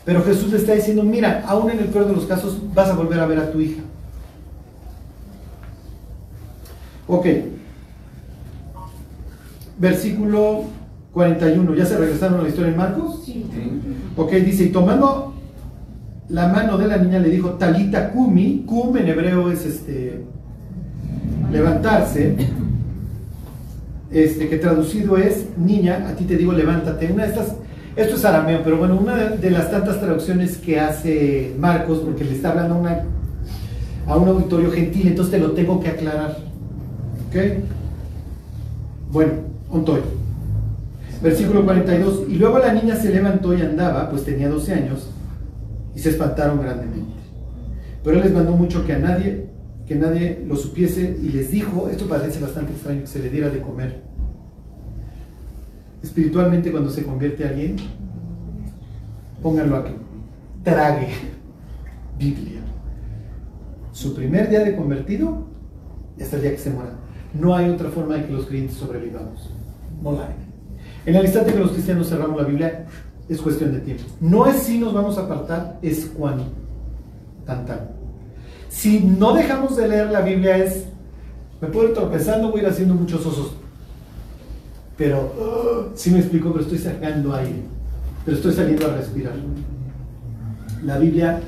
[0.05, 2.95] Pero Jesús le está diciendo, mira, aún en el peor de los casos vas a
[2.95, 3.81] volver a ver a tu hija.
[7.07, 7.25] Ok.
[9.77, 10.63] Versículo
[11.13, 11.75] 41.
[11.75, 13.23] ¿Ya se regresaron a la historia en Marcos?
[13.25, 13.45] Sí.
[14.15, 15.33] Ok, dice, y tomando
[16.29, 20.23] la mano de la niña le dijo, Talita Kumi, Kum en hebreo es este,
[21.51, 22.37] levantarse,
[24.11, 27.11] este, que traducido es, niña, a ti te digo, levántate.
[27.11, 27.55] Una de estas,
[27.95, 32.33] esto es arameo, pero bueno, una de las tantas traducciones que hace Marcos, porque le
[32.33, 33.03] está hablando a, una,
[34.07, 36.37] a un auditorio gentil, entonces te lo tengo que aclarar.
[37.27, 37.35] ¿Ok?
[39.11, 39.33] Bueno,
[39.69, 40.01] ontoy.
[41.21, 42.23] Versículo 42.
[42.29, 45.09] Y luego la niña se levantó y andaba, pues tenía 12 años,
[45.93, 47.11] y se espantaron grandemente.
[48.03, 49.47] Pero él les mandó mucho que a nadie,
[49.85, 53.49] que nadie lo supiese, y les dijo, esto parece bastante extraño, que se le diera
[53.49, 54.01] de comer.
[56.03, 57.75] Espiritualmente cuando se convierte alguien,
[59.41, 59.93] pónganlo aquí,
[60.63, 61.09] trague
[62.17, 62.61] Biblia.
[63.91, 65.45] Su primer día de convertido,
[66.19, 66.93] hasta el día que se muera.
[67.33, 69.51] No hay otra forma de que los creyentes sobrevivamos.
[70.01, 70.35] No la hay.
[71.05, 72.85] En el instante que los cristianos cerramos la Biblia,
[73.29, 74.03] es cuestión de tiempo.
[74.19, 76.45] No es si nos vamos a apartar, es cuándo.
[77.45, 77.91] Tan tan.
[78.69, 80.85] Si no dejamos de leer la Biblia es,
[81.61, 83.55] me puedo ir tropezando, voy a ir haciendo muchos osos.
[85.01, 87.63] Pero, si sí me explico, pero estoy sacando aire.
[88.23, 89.33] Pero estoy saliendo a respirar.
[90.83, 91.41] La Biblia,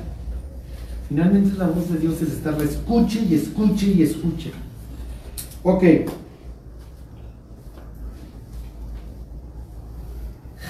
[1.08, 4.50] finalmente es la voz de Dios, es estar, escuche y escuche y escuche.
[5.62, 5.84] Ok.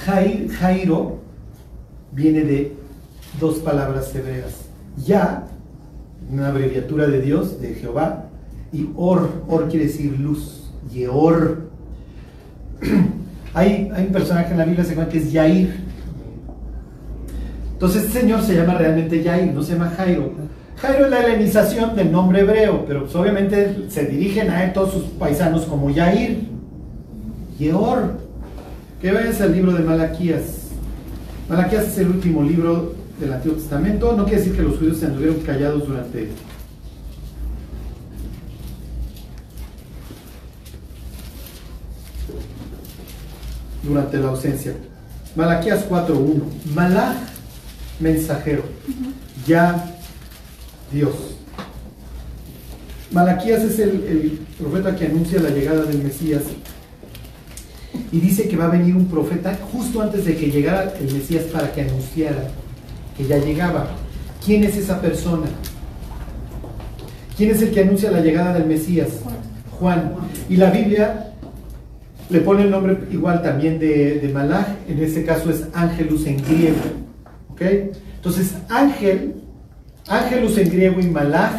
[0.04, 1.20] Jairo
[2.12, 2.76] viene de
[3.40, 4.66] dos palabras hebreas.
[5.02, 5.46] Ya,
[6.30, 8.26] una abreviatura de Dios, de Jehová,
[8.74, 11.63] y Or, Or quiere decir luz, Yeor.
[13.54, 15.80] hay, un personaje en la Biblia se llama que es Yair.
[17.72, 20.32] Entonces este señor se llama realmente Yair, no se llama Jairo.
[20.76, 24.92] Jairo es la helenización del nombre hebreo, pero pues, obviamente se dirigen a él todos
[24.92, 26.48] sus paisanos como Yair,
[27.58, 28.24] Yeor.
[29.00, 30.70] Que vayas al libro de Malaquías.
[31.48, 34.16] Malaquías es el último libro del Antiguo Testamento.
[34.16, 36.30] No quiere decir que los judíos se anduvieron callados durante
[43.86, 44.74] durante la ausencia.
[45.36, 46.42] Malaquías 4.1.
[46.74, 47.16] Malach,
[48.00, 48.62] mensajero.
[49.46, 49.98] Ya
[50.92, 51.14] Dios.
[53.10, 56.42] Malaquías es el, profeta que anuncia la llegada del Mesías
[58.10, 61.44] y dice que va a venir un profeta justo antes de que llegara el Mesías
[61.44, 62.48] para que anunciara
[63.16, 63.88] que ya llegaba.
[64.44, 65.46] ¿Quién es esa persona?
[67.36, 69.08] ¿Quién es el que anuncia la llegada del Mesías?
[69.78, 70.14] Juan.
[70.48, 71.33] Y la Biblia
[72.30, 76.36] le pone el nombre igual también de, de Malach, en este caso es Ángelus en
[76.38, 76.76] griego.
[77.50, 77.62] ¿Ok?
[78.16, 79.34] Entonces, ángel
[80.08, 81.52] Ángelus en griego y malach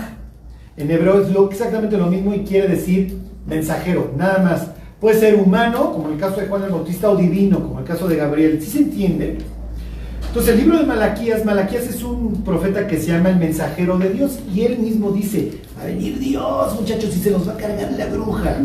[0.78, 4.68] en hebreo es lo, exactamente lo mismo y quiere decir mensajero, nada más.
[4.99, 8.07] Puede ser humano, como el caso de Juan el Bautista, o divino, como el caso
[8.07, 8.61] de Gabriel.
[8.61, 9.38] ¿Sí se entiende?
[10.28, 14.09] Entonces el libro de Malaquías, Malaquías es un profeta que se llama el mensajero de
[14.09, 17.57] Dios y él mismo dice, va a venir Dios, muchachos, y se los va a
[17.57, 18.57] cargar la bruja.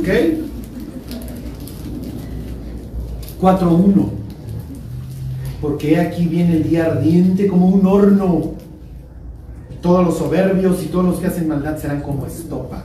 [0.00, 0.08] ¿Ok?
[3.40, 4.10] 4.1.
[5.60, 8.56] Porque aquí viene el día ardiente como un horno
[9.86, 12.84] todos los soberbios y todos los que hacen maldad serán como estopa.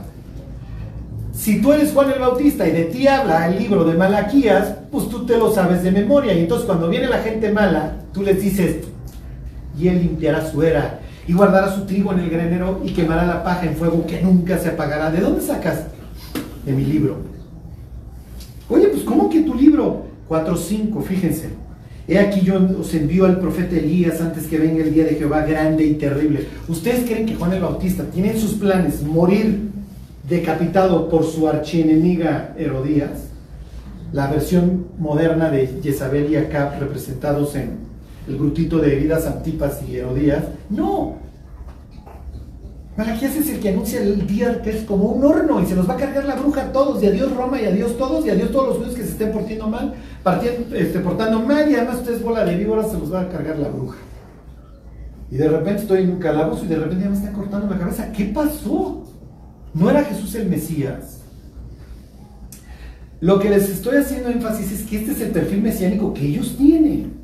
[1.34, 5.08] Si tú eres Juan el Bautista y de ti habla el libro de Malaquías, pues
[5.08, 6.32] tú te lo sabes de memoria.
[6.34, 8.84] Y entonces cuando viene la gente mala, tú les dices,
[9.76, 13.42] y él limpiará su era y guardará su trigo en el granero y quemará la
[13.42, 15.10] paja en fuego que nunca se apagará.
[15.10, 15.86] ¿De dónde sacas?
[16.64, 17.16] De mi libro.
[18.68, 20.04] Oye, pues ¿cómo que tu libro?
[20.32, 21.50] 4.5, fíjense.
[22.08, 25.44] He aquí yo os envío al profeta Elías antes que venga el día de Jehová
[25.44, 26.46] grande y terrible.
[26.68, 29.70] ¿Ustedes creen que Juan el Bautista tiene en sus planes morir
[30.28, 33.28] decapitado por su archienemiga Herodías?
[34.12, 37.76] La versión moderna de Jezabel y Acab representados en
[38.26, 40.44] el grupito de heridas Antipas y Herodías.
[40.70, 41.16] No.
[42.96, 45.88] Malaquías es el que anuncia el día que es como un horno y se nos
[45.88, 48.50] va a cargar la bruja a todos, y adiós Roma, y adiós todos, y adiós
[48.50, 52.22] todos los judíos que se estén portando mal, partiendo, este, portando mal, y además ustedes
[52.22, 53.96] bola de víboras, se los va a cargar la bruja.
[55.30, 57.78] Y de repente estoy en un calabozo y de repente ya me están cortando la
[57.78, 58.12] cabeza.
[58.12, 59.04] ¿Qué pasó?
[59.72, 61.22] ¿No era Jesús el Mesías?
[63.22, 66.56] Lo que les estoy haciendo énfasis es que este es el perfil mesiánico que ellos
[66.58, 67.14] tienen.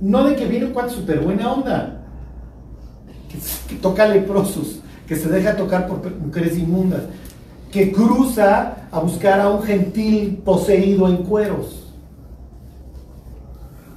[0.00, 2.06] No de que viene un cuate súper buena onda,
[3.68, 4.80] que, toca leprosos,
[5.10, 7.00] que se deja tocar por mujeres inmundas,
[7.72, 11.92] que cruza a buscar a un gentil poseído en cueros.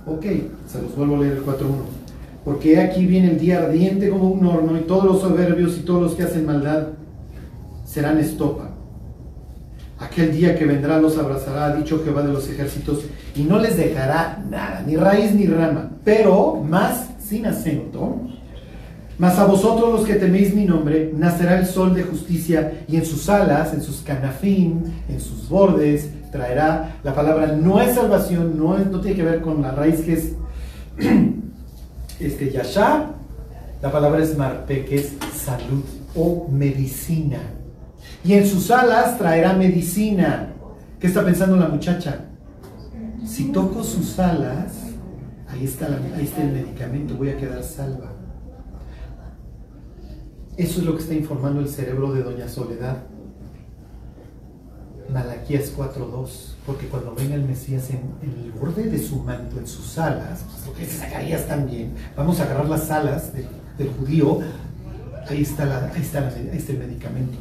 [0.07, 0.26] Ok,
[0.66, 1.53] se los vuelvo a leer el 4.1.
[2.43, 6.01] Porque aquí viene el día ardiente como un horno y todos los soberbios y todos
[6.01, 6.88] los que hacen maldad
[7.86, 8.72] serán estopa
[9.99, 13.03] Aquel día que vendrá los abrazará, ha dicho Jehová de los ejércitos,
[13.36, 18.32] y no les dejará nada, ni raíz ni rama, pero más sin acento.
[19.18, 23.05] Mas a vosotros los que teméis mi nombre, nacerá el sol de justicia, y en
[23.05, 27.47] sus alas, en sus canafín, en sus bordes, traerá la palabra.
[27.47, 30.34] No es salvación, no, tiene que ver con la raíz que es
[32.20, 33.11] este, yasha.
[33.82, 35.84] La palabra es marpe, que es salud
[36.16, 37.39] o medicina
[38.24, 40.53] y en sus alas traerá medicina.
[40.99, 42.26] ¿Qué está pensando la muchacha?
[43.26, 44.74] Si toco sus alas,
[45.49, 48.12] ahí está el medicamento, voy a quedar salva.
[50.55, 53.03] Eso es lo que está informando el cerebro de Doña Soledad.
[55.11, 56.27] Malaquías 4.2,
[56.65, 60.67] porque cuando venga el Mesías en, el borde de su manto, en sus alas, pues
[60.67, 64.39] lo que Zacarías también, vamos a agarrar las alas del, judío,
[65.27, 67.37] ahí está, la, ahí, está ahí está el medicamento.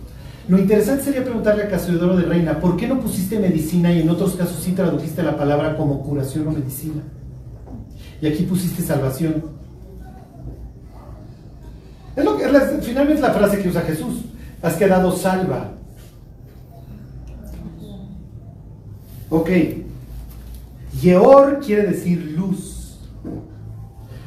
[0.48, 4.10] Lo interesante sería preguntarle a Casiodoro de Reina, ¿por qué no pusiste medicina y en
[4.10, 7.02] otros casos sí tradujiste la palabra como curación o medicina?
[8.20, 9.44] Y aquí pusiste salvación.
[12.14, 12.24] Es
[12.92, 14.20] finalmente la frase que usa Jesús.
[14.60, 15.72] Has quedado salva.
[19.30, 19.48] Ok.
[21.00, 22.98] Yeor quiere decir luz.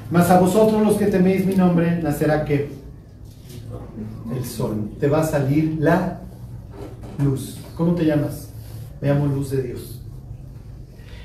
[0.10, 2.70] Mas a vosotros los que teméis mi nombre, nacerá que
[4.36, 4.90] el sol.
[5.00, 6.22] Te va a salir la
[7.24, 7.60] luz.
[7.76, 8.50] ¿Cómo te llamas?
[9.00, 10.02] Me llamo luz de Dios.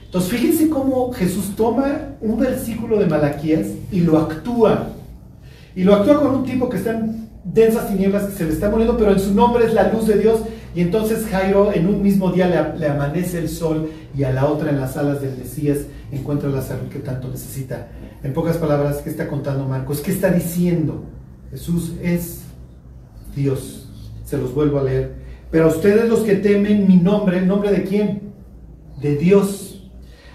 [0.05, 4.88] Entonces fíjense cómo Jesús toma un versículo de Malaquías y lo actúa.
[5.74, 8.70] Y lo actúa con un tipo que está en densas tinieblas, que se le está
[8.70, 10.41] muriendo, pero en su nombre es la luz de Dios.
[10.74, 14.70] Y entonces Jairo en un mismo día le, amanece el sol y a la otra
[14.70, 15.78] en las alas del Mesías
[16.12, 17.88] encuentra la salud que tanto necesita.
[18.22, 20.01] En pocas palabras, ¿qué está contando Marcos?
[20.01, 21.05] ¿Qué está diciendo?
[21.51, 22.43] Jesús es
[23.34, 23.88] Dios.
[24.24, 25.14] Se los vuelvo a leer.
[25.51, 28.32] Pero a ustedes los que temen mi nombre, ¿el nombre de quién?
[29.01, 29.70] De Dios.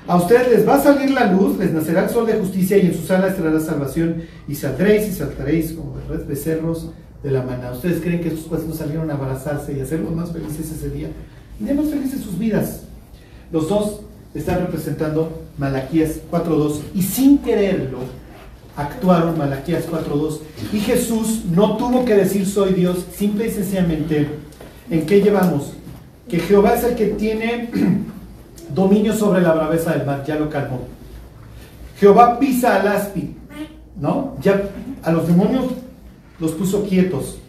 [0.08, 2.88] A ustedes les va a salir la luz, les nacerá el sol de justicia y
[2.88, 5.96] en sus alas traerá salvación y saldréis y saltaréis como
[6.28, 6.92] becerros
[7.24, 7.72] de la maná.
[7.72, 11.10] ¿Ustedes creen que estos no salieron a abrazarse y a los más felices ese día?
[11.60, 12.84] Y más felices sus vidas.
[13.52, 14.02] Los dos
[14.36, 18.00] están representando Malaquías 4.2 y sin quererlo
[18.76, 20.40] actuaron, Malaquías 4.2,
[20.74, 24.28] y Jesús no tuvo que decir soy Dios, simple y sencillamente,
[24.90, 25.74] ¿en qué llevamos?
[26.28, 27.70] Que Jehová es el que tiene
[28.74, 30.82] dominio sobre la braveza del mar, ya lo calmó.
[32.00, 33.36] Jehová pisa al aspi,
[34.00, 34.36] ¿no?
[34.42, 34.64] Ya
[35.04, 35.66] a los demonios
[36.40, 37.40] los puso quietos.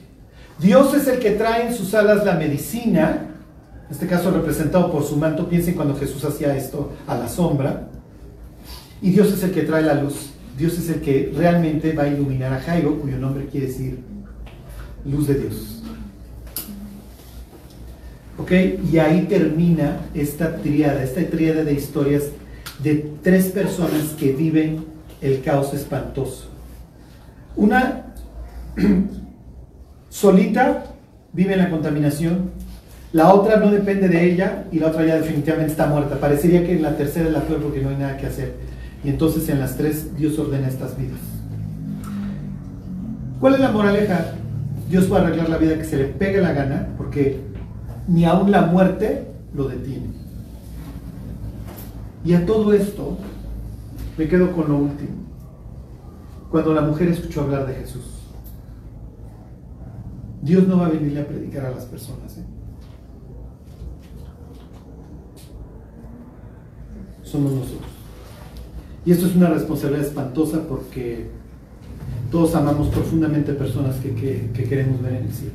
[0.58, 3.26] Dios es el que trae en sus alas la medicina,
[3.86, 7.88] en este caso representado por su manto, piensen cuando Jesús hacía esto a la sombra,
[9.02, 10.30] y Dios es el que trae la luz.
[10.56, 14.00] Dios es el que realmente va a iluminar a Jairo, cuyo nombre quiere decir
[15.04, 15.75] luz de Dios.
[18.38, 18.52] ¿Ok?
[18.92, 22.24] Y ahí termina esta triada, esta triada de historias
[22.82, 24.84] de tres personas que viven
[25.22, 26.48] el caos espantoso.
[27.56, 28.14] Una
[30.10, 30.84] solita
[31.32, 32.50] vive en la contaminación,
[33.12, 36.20] la otra no depende de ella y la otra ya definitivamente está muerta.
[36.20, 38.54] Parecería que la tercera es la peor porque no hay nada que hacer.
[39.02, 41.20] Y entonces en las tres Dios ordena estas vidas.
[43.40, 44.32] ¿Cuál es la moraleja?
[44.90, 47.40] Dios va a arreglar la vida que se le pegue la gana, porque
[48.08, 50.08] ni aún la muerte lo detiene.
[52.24, 53.18] Y a todo esto
[54.18, 55.10] me quedo con lo último.
[56.50, 58.04] Cuando la mujer escuchó hablar de Jesús.
[60.42, 62.38] Dios no va a venirle a predicar a las personas.
[62.38, 62.44] ¿eh?
[67.22, 67.90] Somos nosotros.
[69.04, 71.30] Y esto es una responsabilidad espantosa porque
[72.30, 75.54] todos amamos profundamente personas que, queremos ver en el cielo.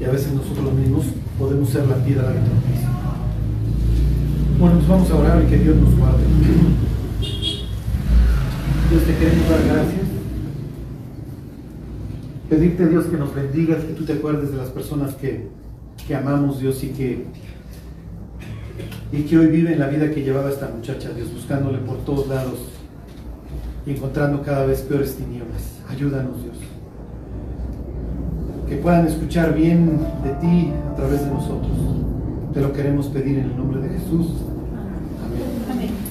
[0.00, 1.06] Y a veces nosotros mismos
[1.38, 2.88] podemos ser la piedra de tropiezo.
[4.58, 6.22] Bueno, pues vamos a orar y que Dios nos guarde.
[8.90, 10.08] Dios te queremos dar gracias
[12.48, 15.48] Pedirte, Dios, que nos bendigas, que tú te acuerdes de las personas que,
[16.06, 17.26] que amamos, Dios, y que,
[19.12, 22.58] y que hoy viven la vida que llevaba esta muchacha, Dios, buscándole por todos lados
[23.86, 25.78] y encontrando cada vez peores tinieblas.
[25.90, 26.56] Ayúdanos, Dios
[28.68, 31.72] que puedan escuchar bien de ti a través de nosotros.
[32.52, 34.28] Te lo queremos pedir en el nombre de Jesús.
[35.70, 36.07] Amén.